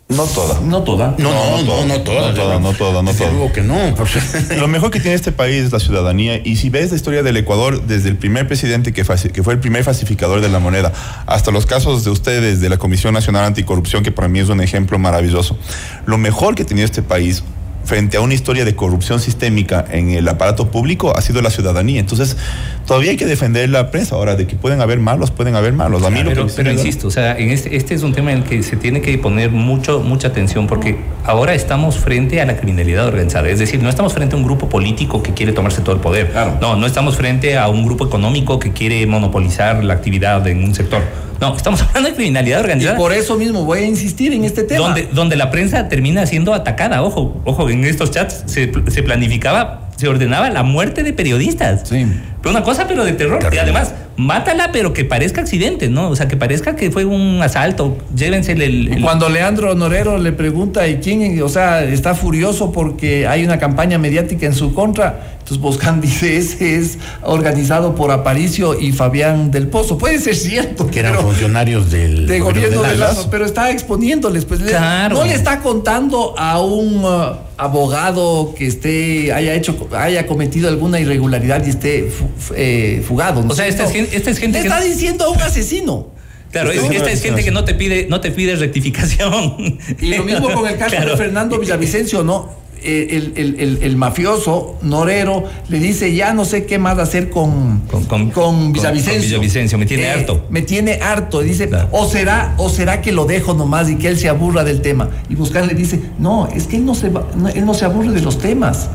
[0.08, 0.60] No toda.
[0.60, 2.28] no toda No, no, no, no, toda.
[2.28, 3.52] No toda, no toda, no toda.
[3.52, 3.92] que no.
[3.96, 4.50] pues.
[4.56, 7.36] Lo mejor que tiene este país es la ciudadanía y si ves la historia del
[7.36, 10.92] Ecuador desde el primer presidente que, que fue el primer falsificador de la moneda
[11.26, 14.60] hasta los casos de ustedes de la Comisión Nacional Anticorrupción que para mí es un
[14.60, 15.58] ejemplo maravilloso,
[16.06, 17.42] lo mejor que tenía este país
[17.86, 22.00] frente a una historia de corrupción sistémica en el aparato público ha sido la ciudadanía.
[22.00, 22.36] Entonces,
[22.84, 26.02] todavía hay que defender la prensa ahora de que pueden haber malos, pueden haber malos.
[26.04, 28.32] A mí lo pero, que pero insisto, o sea, en este, este es un tema
[28.32, 32.44] en el que se tiene que poner mucho, mucha atención porque ahora estamos frente a
[32.44, 33.48] la criminalidad organizada.
[33.48, 36.32] Es decir, no estamos frente a un grupo político que quiere tomarse todo el poder.
[36.60, 40.74] No, no estamos frente a un grupo económico que quiere monopolizar la actividad en un
[40.74, 41.02] sector.
[41.40, 42.96] No, estamos hablando de criminalidad y organizada.
[42.96, 46.54] por eso mismo voy a insistir en este tema donde, donde la prensa termina siendo
[46.54, 47.02] atacada.
[47.02, 51.88] Ojo, ojo, en estos chats se, se planificaba, se ordenaba la muerte de periodistas.
[51.88, 52.06] Sí.
[52.46, 53.40] Pero una cosa, pero de terror.
[53.52, 56.08] Y además, mátala, pero que parezca accidente, ¿no?
[56.10, 57.96] O sea, que parezca que fue un asalto.
[58.14, 58.92] Llévensele el.
[58.94, 61.42] el- Cuando Leandro Norero le pregunta, ¿y quién?
[61.42, 65.32] O sea, está furioso porque hay una campaña mediática en su contra.
[65.38, 69.98] Entonces Boscan dice, ese es organizado por Aparicio y Fabián del Pozo.
[69.98, 70.86] Puede ser cierto.
[70.88, 73.18] que eran pero- funcionarios del de gobierno de Lazo.
[73.18, 75.16] Lazo, pero está exponiéndoles, pues Claro.
[75.16, 80.98] no le está contando a un uh, abogado que esté, haya hecho, haya cometido alguna
[81.00, 82.10] irregularidad y esté
[82.54, 83.42] eh, fugado.
[83.42, 83.52] ¿no?
[83.52, 86.08] O sea, esta es esta es gente le que está no- diciendo a un asesino.
[86.52, 89.78] Claro, es- esta es gente que no te pide, no te pide rectificación.
[90.00, 91.10] Y lo mismo con el caso Claro.
[91.12, 92.64] de Fernando Villavicencio, ¿no?
[92.82, 97.30] eh, el, el- el- el mafioso Norero le dice ya no sé qué más hacer
[97.30, 99.12] con, con, Villavicencio.
[99.14, 100.46] con Villavicencio, me tiene Eh, harto.
[100.50, 101.42] Me tiene harto.
[101.42, 104.62] Y dice, o será, o será que lo dejo nomás y que él se aburra
[104.62, 105.08] del tema.
[105.28, 107.86] Y Buscán le dice, no, es que él no se va- no, él no se
[107.86, 108.88] aburre de los temas.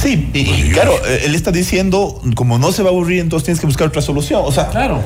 [0.00, 0.92] Sí, y, y claro,
[1.24, 4.42] él está diciendo, como no se va a aburrir, entonces tienes que buscar otra solución.
[4.44, 5.02] O sea, claro.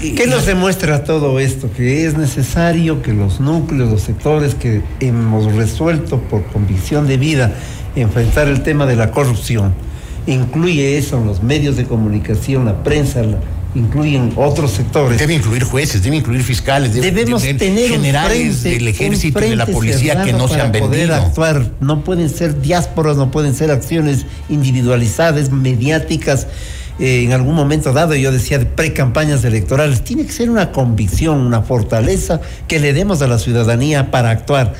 [0.00, 1.70] ¿Qué nos demuestra todo esto?
[1.72, 7.52] Que es necesario que los núcleos, los sectores que hemos resuelto por convicción de vida
[7.94, 9.74] enfrentar el tema de la corrupción,
[10.26, 13.38] incluye eso en los medios de comunicación, la prensa, la-
[13.74, 15.18] incluyen otros sectores.
[15.18, 19.50] Debe incluir jueces, debe incluir fiscales, debe- Debemos debe- tener generales frente, del ejército y
[19.50, 21.14] de la policía que no se han poder vendido.
[21.14, 21.70] actuar.
[21.80, 26.46] No pueden ser diásporas, no pueden ser acciones individualizadas, mediáticas.
[26.98, 31.38] eh, en algún momento dado, yo decía de pre-campañas electorales, tiene que ser una convicción,
[31.40, 34.74] una fortaleza que le demos a la ciudadanía para actuar.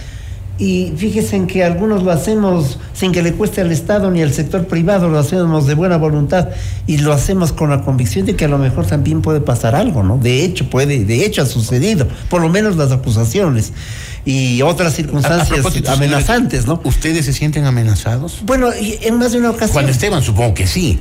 [0.58, 4.32] Y fíjense en que algunos lo hacemos sin que le cueste al Estado ni al
[4.32, 6.50] sector privado, lo hacemos de buena voluntad
[6.86, 10.02] y lo hacemos con la convicción de que a lo mejor también puede pasar algo,
[10.02, 10.18] ¿no?
[10.18, 13.72] De hecho, puede, de hecho ha sucedido, por lo menos las acusaciones
[14.24, 16.80] y otras A- a circunstancias amenazantes, ¿no?
[16.84, 18.40] ¿Ustedes se sienten amenazados?
[18.44, 19.72] Bueno, y en más de una ocasión.
[19.72, 21.00] Juan Esteban, supongo que sí.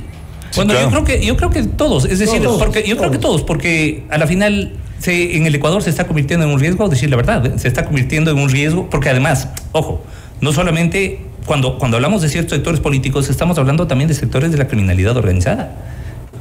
[0.56, 3.18] Bueno, yo creo que yo creo que todos, es decir, Todos, porque yo creo que
[3.18, 4.72] todos, porque a la final
[5.02, 7.84] se, en el Ecuador se está convirtiendo en un riesgo, decir la verdad, se está
[7.84, 10.02] convirtiendo en un riesgo, porque además, ojo,
[10.40, 14.58] no solamente cuando cuando hablamos de ciertos sectores políticos estamos hablando también de sectores de
[14.58, 15.72] la criminalidad organizada.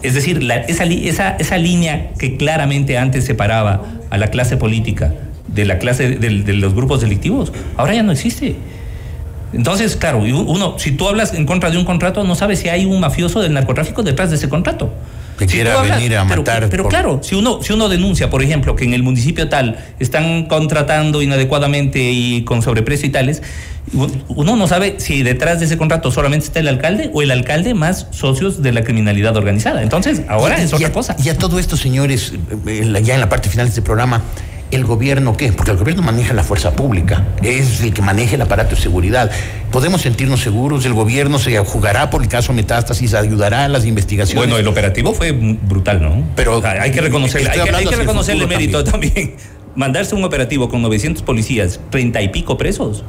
[0.03, 5.14] Es decir, esa, esa, esa línea que claramente antes separaba a la clase política
[5.47, 8.55] de la clase del- de los grupos delictivos, ahora ya no existe.
[9.53, 12.86] Entonces, claro, uno, si tú hablas en contra de un contrato, no sabes si hay
[12.86, 14.93] un mafioso del narcotráfico detrás de ese contrato.
[15.42, 17.89] Que Si quiera hablas- venir a pero- matar Pero, por- claro, si uno, si uno
[17.89, 23.12] denuncia, por ejemplo, que en el municipio tal están contratando inadecuadamente y con sobreprecio y
[23.12, 23.42] tales,
[24.28, 27.74] uno no sabe si detrás de ese contrato solamente está el alcalde o el alcalde
[27.74, 29.82] más socios de la criminalidad organizada.
[29.82, 31.16] Entonces, ahora Y- es y otra a- cosa.
[31.24, 32.34] Y a todo esto, señores,
[32.68, 34.22] eh, eh, ya en la parte final de este programa,
[34.72, 35.52] ¿el gobierno qué?
[35.52, 39.30] Porque el gobierno maneja la fuerza pública, es el que maneja el aparato de seguridad.
[39.72, 40.86] ¿Podemos sentirnos seguros?
[40.86, 43.14] ¿El gobierno se jugará por el caso Metástasis?
[43.14, 44.44] ¿Ayudará a las investigaciones?
[44.44, 46.24] Bueno, el operativo fue brutal, ¿no?
[46.36, 49.36] Pero hay que reconocerle, hay que, hay reconocerle mérito también.
[49.76, 53.04] Mandarse un operativo con 900 policías, 30 y pico presos.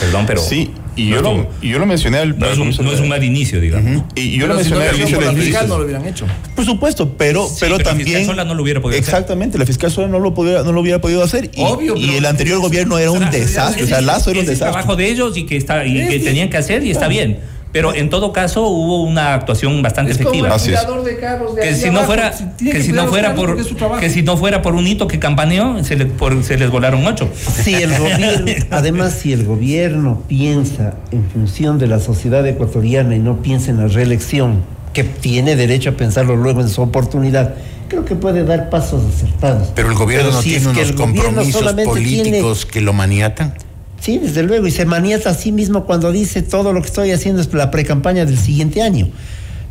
[0.00, 0.40] Perdón, pero.
[0.42, 2.92] Sí, y yo, no lo, estuvo- y yo lo mencioné al no es un, no
[2.92, 4.04] es un mal inicio, digamos.
[4.14, 6.06] Y yo lo Pero si no mencioné al inicio del la fiscal, no lo hubieran
[6.06, 6.26] hecho.
[6.54, 8.06] Por supuesto, pero, Sí, pero pero la también.
[8.08, 9.08] fiscal sola no lo hubiera podido hacer.
[9.14, 11.50] Exactamente, la fiscal sola no lo, podía, no lo hubiera podido hacer.
[11.54, 13.84] Y, Obvio, y pero- el anterior gobierno era un desastre.
[13.84, 14.72] O sea, Lazo era un es el desastre.
[14.72, 17.38] trabajo de ellos y que, está, y que Es- tenían que hacer y está bien.
[17.72, 20.48] Pero en todo caso hubo una actuación bastante Es como efectiva.
[20.48, 20.80] el Así es.
[20.80, 23.62] cuidador de carros de que si no fuera si que si no fuera por porque
[23.62, 24.00] es su trabajo.
[24.00, 27.06] que si no fuera por un hito que campaneó se le, por- se les volaron
[27.06, 33.16] ocho Si el gobierno, además, si el gobierno piensa en función de la sociedad ecuatoriana
[33.16, 34.62] y no piensa en la reelección,
[34.92, 37.54] que tiene derecho a pensarlo luego en su oportunidad,
[37.88, 39.68] creo que puede dar pasos acertados.
[39.74, 42.66] Pero el gobierno Pero no si tiene es que unos el gobierno compromisos tiene- políticos
[42.66, 43.54] que lo maniatan.
[44.02, 47.12] Sí, desde luego, y se maniata a sí mismo cuando dice todo lo que estoy
[47.12, 49.06] haciendo es la precampaña del siguiente año.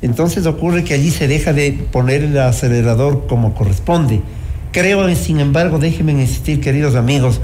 [0.02, 4.22] Entonces ocurre que allí se deja de poner el acelerador como corresponde.
[4.72, 7.42] Creo, sin embargo, déjenme insistir, queridos amigos,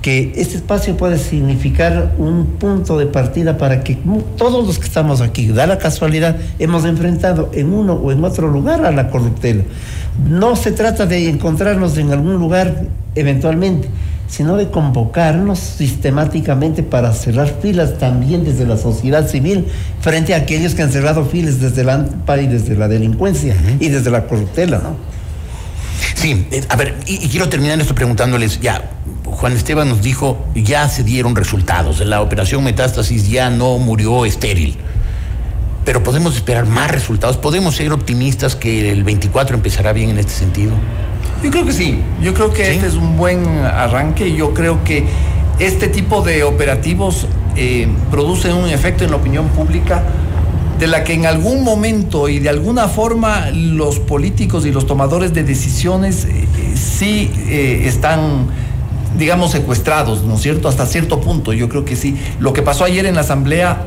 [0.00, 3.98] que este espacio puede significar un punto de partida para que
[4.38, 8.48] todos los que estamos aquí, da la casualidad, hemos enfrentado en uno o en otro
[8.48, 9.64] lugar a la corruptela.
[10.30, 12.84] No se trata de encontrarnos en algún lugar
[13.16, 13.88] eventualmente,
[14.32, 19.66] sino de convocarnos sistemáticamente para cerrar filas también desde la sociedad civil
[20.00, 23.90] frente a aquellos que han cerrado filas desde la AMPA y desde la delincuencia y
[23.90, 24.96] desde la corruptela, ¿no?
[26.14, 28.90] Sí, eh, a ver, y, y quiero terminar esto preguntándoles, ya,
[29.26, 34.78] Juan Esteban nos dijo, ya se dieron resultados, la operación Metástasis ya no murió estéril,
[35.84, 40.32] pero podemos esperar más resultados, podemos ser optimistas que el 24 empezará bien en este
[40.32, 40.72] sentido.
[41.42, 42.00] Yo creo que sí.
[42.22, 45.04] Yo creo que este es un buen arranque yo creo que
[45.58, 47.26] este tipo de operativos
[47.56, 50.02] eh, producen un efecto en la opinión pública
[50.82, 55.32] de la que en algún momento y de alguna forma los políticos y los tomadores
[55.32, 58.48] de decisiones eh, eh, sí eh, están
[59.16, 60.68] digamos secuestrados, ¿no es cierto?
[60.68, 62.16] Hasta cierto punto, yo creo que sí.
[62.40, 63.86] Lo que pasó ayer en la asamblea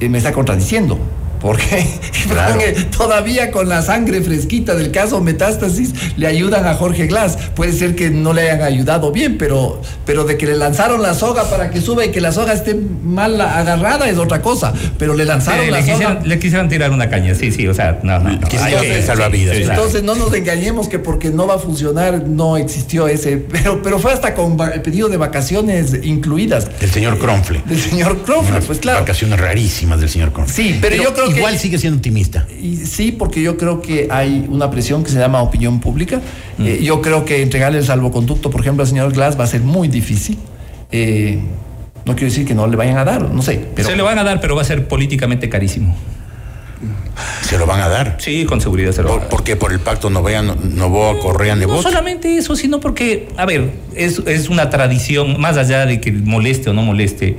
[0.00, 0.98] me está contradiciendo.
[2.28, 7.36] Porque todavía con la sangre fresquita del caso Metástasis le ayudan a Jorge Glass.
[7.54, 11.12] Puede ser que no le hayan ayudado bien, pero, pero de que le lanzaron la
[11.12, 14.72] soga para que suba y que la soga esté mal agarrada es otra cosa.
[14.98, 15.92] Pero le lanzaron Eh, la le, soga.
[15.98, 18.30] quisieron, le quisieron tirar una caña, sí, sí, o sea, no, no.
[18.30, 18.48] no.
[18.48, 18.56] Que
[19.02, 19.64] salvavidas, sí.
[19.64, 23.98] Entonces no nos engañemos que porque no va a funcionar no existió ese, pero, pero
[23.98, 26.68] fue hasta con el pedido de vacaciones incluidas.
[26.80, 27.62] El señor Cronfle.
[27.66, 29.00] Del señor Cronfle, pues claro.
[29.00, 30.54] Vacaciones rarísimas del señor Cronfle.
[30.54, 32.46] Sí, pero yo creo que- Igual sigue siendo optimista.
[32.58, 36.22] Y sí, porque yo creo que hay una presión que se llama opinión pública.
[36.58, 36.66] Mm.
[36.66, 39.60] Eh, yo creo que entregarle el salvoconducto, por ejemplo, al señor Glass va a ser
[39.62, 40.38] muy difícil.
[40.92, 41.38] Eh,
[42.04, 43.66] no quiero decir que no le vayan a dar, no sé.
[43.74, 45.94] Pero Se le van a dar, pero va a ser políticamente carísimo.
[47.42, 48.16] Se lo van a dar.
[48.20, 49.30] Sí, con seguridad se lo van a ¿Por, dar.
[49.30, 49.56] por qué?
[49.56, 51.82] Por el pacto no, Novoa, Correa, No Nebot.
[51.82, 56.70] solamente eso, sino porque, a ver, es, es una tradición, más allá de que moleste
[56.70, 57.36] o no moleste,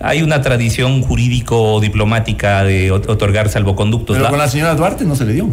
[0.00, 4.16] hay una tradición jurídico-diplomática de ot- otorgar salvoconductos.
[4.16, 5.48] pero con la señora Duarte no se le dio.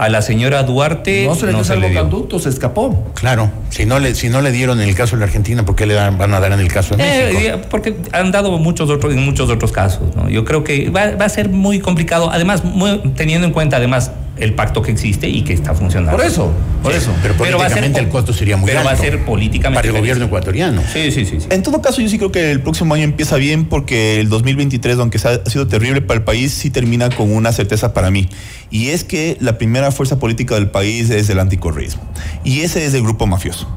[0.00, 1.98] A la señora Duarte No se le dio se le dio.
[2.00, 3.12] salvoconducto, se escapó.
[3.14, 5.76] Claro, si no le, si no le dieron en el caso de la Argentina, ¿por
[5.76, 7.54] qué le dan- van a dar en el caso de Eh, México?
[7.56, 10.16] eh, porque han dado muchos otros, en muchos otros casos.
[10.16, 10.28] ¿no?
[10.30, 14.10] Yo creo que va, va a ser muy complicado, además, muy- teniendo en cuenta además
[14.40, 16.16] el pacto que existe y que está funcionando.
[16.16, 16.50] Por eso,
[16.82, 17.12] por eso.
[17.22, 18.90] Pero Pero ser políticamente po- el costo sería muy pero alto.
[18.90, 20.82] va a ser políticamente Para el gobierno ecuatoriano.
[20.92, 21.40] Sí, sí, sí.
[21.40, 21.46] sí.
[21.50, 24.98] En todo caso, yo sí creo que el próximo año empieza bien porque el 2023,
[24.98, 28.28] aunque sea- ha sido terrible para el país, sí termina con una certeza para mí.
[28.70, 32.02] Y es que la primera fuerza política del país es el anticorreísmo.
[32.44, 33.68] Y ese es el grupo mafioso,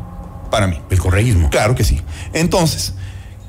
[0.50, 0.78] para mí.
[0.90, 1.50] El correísmo.
[1.50, 2.00] Claro que sí.
[2.34, 2.94] Entonces,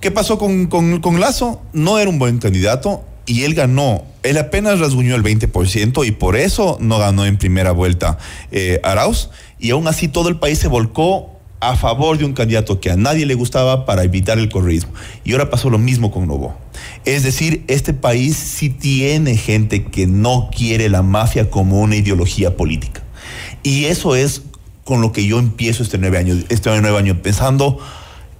[0.00, 1.62] ¿qué pasó con, con, con Lazo?
[1.72, 4.02] No era un buen candidato y él ganó.
[4.24, 8.18] Él apenas rasguñó el 20% y por eso no ganó en primera vuelta
[8.50, 9.30] eh, Arauz.
[9.60, 12.96] Y aún así todo el país se volcó a favor de un candidato que a
[12.96, 14.92] nadie le gustaba para evitar el correísmo.
[15.24, 16.56] Y ahora pasó lo mismo con Novo.
[17.04, 22.56] Es decir, este país sí tiene gente que no quiere la mafia como una ideología
[22.56, 23.02] política.
[23.62, 24.42] Y eso es
[24.84, 27.78] con lo que yo empiezo este nueve año, este nuevo año pensando,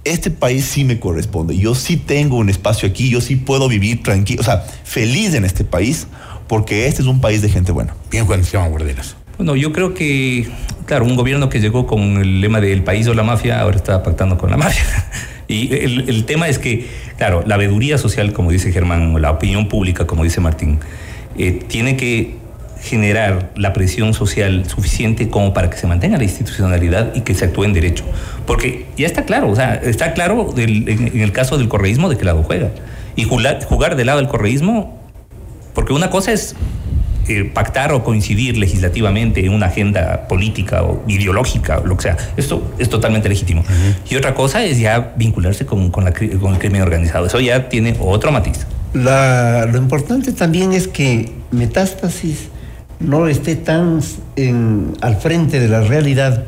[0.05, 1.57] este país sí me corresponde.
[1.57, 5.43] Yo sí tengo un espacio aquí, yo sí puedo vivir tranquilo, o sea, feliz en
[5.43, 6.07] este país,
[6.47, 7.95] porque este es un país de gente buena.
[8.09, 9.15] Bien, Juan Esteban Guarderas.
[9.37, 10.47] Bueno, yo creo que,
[10.85, 14.01] claro, un gobierno que llegó con el lema del país o la mafia, ahora está
[14.01, 14.85] pactando con la mafia.
[15.47, 16.87] Y el, el tema es que,
[17.19, 20.79] claro, la veeduría social, como dice Germán, o la opinión pública, como dice Martín,
[21.37, 22.37] eh, tiene que
[22.85, 27.45] generar la presión social suficiente como para que se mantenga la institucionalidad y que se
[27.45, 28.05] actúe en derecho.
[28.45, 32.09] Porque ya está claro, o sea, está claro del- en, en el caso del correísmo
[32.09, 32.69] de qué lado juega.
[33.15, 34.97] Y jugar, jugar del lado del correísmo,
[35.73, 36.55] porque una cosa es
[37.27, 42.17] eh, pactar o coincidir legislativamente en una agenda política o ideológica, o lo que sea.
[42.37, 43.63] Esto es totalmente legítimo.
[44.09, 47.25] Y otra cosa es ya vincularse con, con la con el crimen organizado.
[47.25, 48.67] Eso ya tiene otro matiz.
[48.93, 52.49] La- lo importante también es que Metástasis
[53.05, 53.99] no esté tan
[54.35, 56.43] en- al frente de la realidad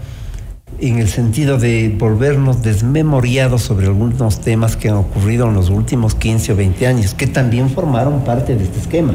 [0.80, 6.14] en el sentido de volvernos desmemoriados sobre algunos temas que han ocurrido en los últimos
[6.14, 9.14] 15 o 20 años, que también formaron parte de este esquema.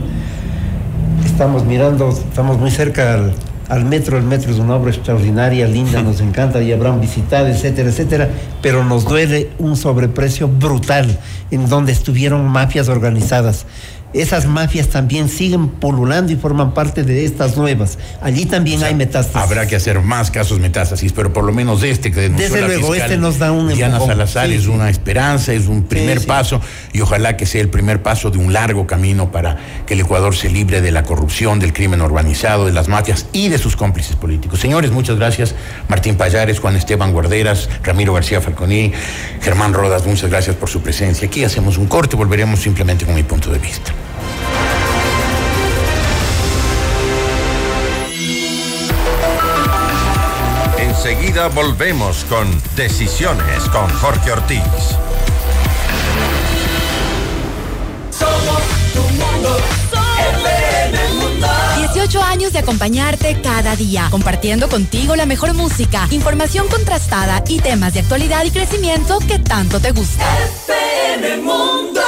[1.24, 3.32] Estamos mirando, estamos muy cerca al,
[3.68, 7.90] al metro, el metro es una obra extraordinaria, linda, nos encanta, y habrán visitado, etcétera,
[7.90, 8.28] etcétera,
[8.60, 11.16] pero nos duele un sobreprecio brutal
[11.52, 13.66] en donde estuvieron mafias organizadas.
[14.12, 17.98] Esas mafias también siguen pululando y forman parte de estas nuevas.
[18.20, 19.36] Allí también hay metástasis.
[19.36, 22.66] Habrá que hacer más casos metástasis, pero por lo menos este que denunció Desde la
[22.66, 24.08] luego, fiscal este nos da un Diana empujón.
[24.10, 26.26] Salazar Sí, es una esperanza, es un primer sí.
[26.26, 26.60] paso
[26.92, 29.56] y ojalá que sea el primer paso de un largo camino para
[29.86, 33.48] que el Ecuador se libre de la corrupción, del crimen organizado, de las mafias y
[33.48, 34.60] de sus cómplices políticos.
[34.60, 35.54] Señores, muchas gracias.
[35.88, 38.92] Martín Payares, Juan Esteban Guarderas, Ramiro García Falconi,
[39.40, 41.26] Germán Rodas, muchas gracias por su presencia.
[41.28, 43.92] Aquí hacemos un corte, volveremos simplemente con mi punto de vista.
[51.04, 54.62] Enseguida volvemos con Decisiones con Jorge Ortiz.
[58.10, 58.62] Somos
[58.94, 59.58] tu mundo.
[60.38, 61.48] FM Mundo.
[61.78, 67.94] 18 años de acompañarte cada día, compartiendo contigo la mejor música, información contrastada y temas
[67.94, 70.24] de actualidad y crecimiento que tanto te gusta.
[70.68, 72.00] FM Mundo.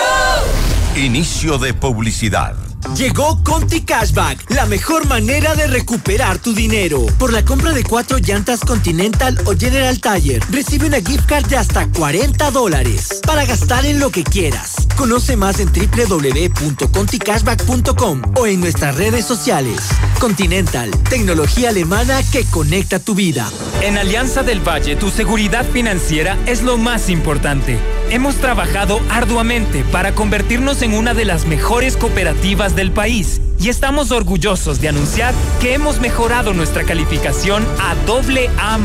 [0.97, 2.64] Inicio de publicidad.
[2.93, 7.05] Llegó Conti Cashback, la mejor manera de recuperar tu dinero.
[7.19, 11.57] Por la compra de cuatro llantas Continental o General Tire, recibe una gift card de
[11.57, 14.77] hasta 40 dólares para gastar en lo que quieras.
[14.97, 19.81] Conoce más en www.conticashback.com o en nuestras redes sociales.
[20.21, 23.51] Continental, tecnología alemana que conecta tu vida.
[23.83, 27.77] En Alianza del Valle, tu seguridad financiera es lo más importante.
[28.11, 34.11] Hemos trabajado arduamente para convertirnos en una de las mejores cooperativas del país y estamos
[34.11, 38.79] orgullosos de anunciar que hemos mejorado nuestra calificación a doble A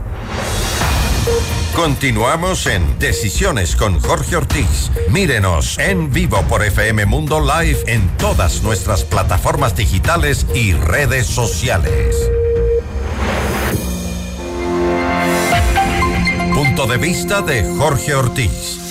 [1.75, 4.91] Continuamos en Decisiones con Jorge Ortiz.
[5.09, 12.15] Mírenos en vivo por FM Mundo Live en todas nuestras plataformas digitales y redes sociales.
[16.53, 18.84] Punto de vista de Jorge Ortiz.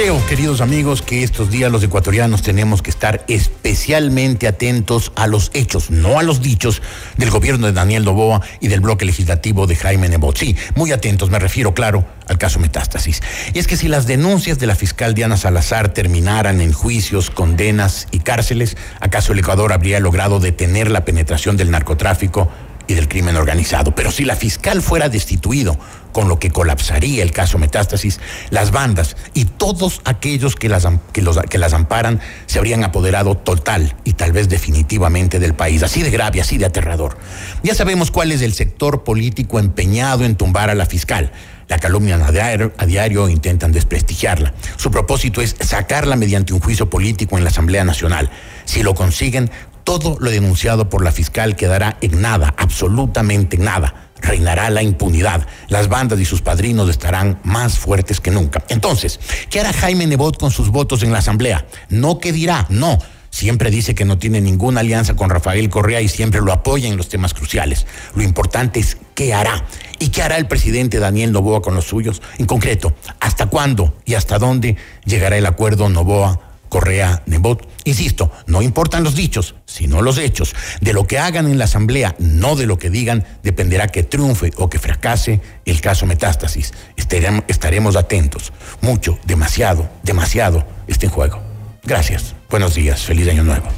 [0.00, 5.50] Creo, queridos amigos, que estos días los ecuatorianos tenemos que estar especialmente atentos a los
[5.52, 6.80] hechos, no a los dichos
[7.18, 10.38] del gobierno de Daniel Doboa y del bloque legislativo de Jaime Nebot.
[10.38, 13.20] Sí, muy atentos, me refiero, claro, al caso Metástasis.
[13.52, 18.08] Y es que si las denuncias de la fiscal Diana Salazar terminaran en juicios, condenas
[18.10, 22.50] y cárceles, ¿acaso el Ecuador habría logrado detener la penetración del narcotráfico
[22.90, 23.94] y del crimen organizado.
[23.94, 25.78] Pero si la fiscal fuera destituido,
[26.12, 31.58] con lo que colapsaría el caso Metástasis, las bandas y todos aquellos que las, que,
[31.58, 35.82] las amparan se habrían apoderado total y tal vez definitivamente del país.
[35.82, 37.18] Así de grave, así de aterrador.
[37.62, 41.32] Ya sabemos cuál es el sector político empeñado en tumbar a la fiscal.
[41.68, 44.52] La calumnian a diario, a intentan desprestigiarla.
[44.76, 48.28] Su propósito es sacarla mediante un juicio político en la Asamblea Nacional.
[48.64, 49.52] Si lo consiguen,
[49.84, 54.09] todo lo denunciado por la fiscal quedará en nada, absolutamente en nada.
[54.20, 55.46] Reinará la impunidad.
[55.68, 58.62] Las bandas y sus padrinos estarán más fuertes que nunca.
[58.68, 61.66] Entonces, ¿qué hará Jaime Nebot con sus votos en la Asamblea?
[61.88, 62.98] No qué dirá, no.
[63.30, 66.96] Siempre dice que no tiene ninguna alianza con Rafael Correa y siempre lo apoya en
[66.96, 67.86] los temas cruciales.
[68.14, 69.64] Lo importante es qué hará.
[70.00, 72.20] ¿Y qué hará el presidente Daniel Novoa con los suyos?
[72.38, 76.49] En concreto, ¿hasta cuándo y hasta dónde llegará el acuerdo Novoa?
[76.70, 77.68] Correa Nebot.
[77.84, 80.54] Insisto, no importan los dichos, sino los hechos.
[80.80, 84.52] De lo que hagan en la Asamblea, no de lo que digan, dependerá que triunfe
[84.56, 86.72] o que fracase el caso Metástasis.
[86.96, 88.52] Estaremos, atentos.
[88.80, 91.42] Mucho, demasiado, demasiado está en juego.
[91.82, 92.34] Gracias.
[92.48, 93.02] Buenos días.
[93.02, 93.68] Feliz Año Nuevo.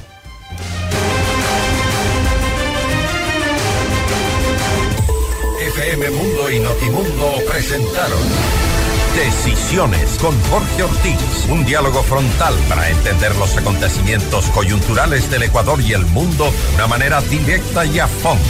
[5.75, 8.72] FM Mundo y Notimundo presentaron
[9.15, 11.47] Decisiones con Jorge Ortiz.
[11.51, 16.87] Un diálogo frontal para entender los acontecimientos coyunturales del Ecuador y el mundo de una
[16.87, 18.43] manera directa y a fondo.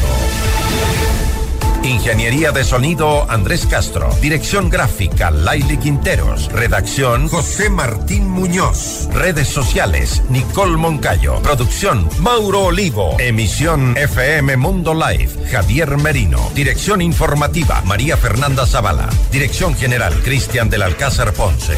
[1.85, 4.09] Ingeniería de sonido Andrés Castro.
[4.21, 6.51] Dirección gráfica Laili Quinteros.
[6.53, 9.09] Redacción José Martín Muñoz.
[9.13, 11.43] Redes sociales Nicole Moncayo.
[11.43, 13.17] Producción Mauro Olivo.
[13.19, 16.53] Emisión FM Mundo Live Javier Merino.
[16.55, 19.09] Dirección informativa María Fernanda Zavala.
[19.33, 21.75] Dirección general Cristian del Alcázar Ponce.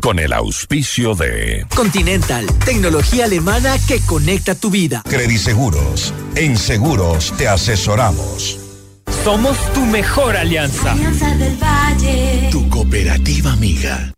[0.00, 5.02] Con el auspicio de Continental, tecnología alemana que conecta tu vida.
[5.08, 6.12] Crediseguros.
[6.36, 8.67] En seguros te asesoramos.
[9.24, 10.92] Somos tu mejor alianza.
[10.92, 12.48] Alianza del Valle.
[12.50, 14.17] Tu cooperativa amiga.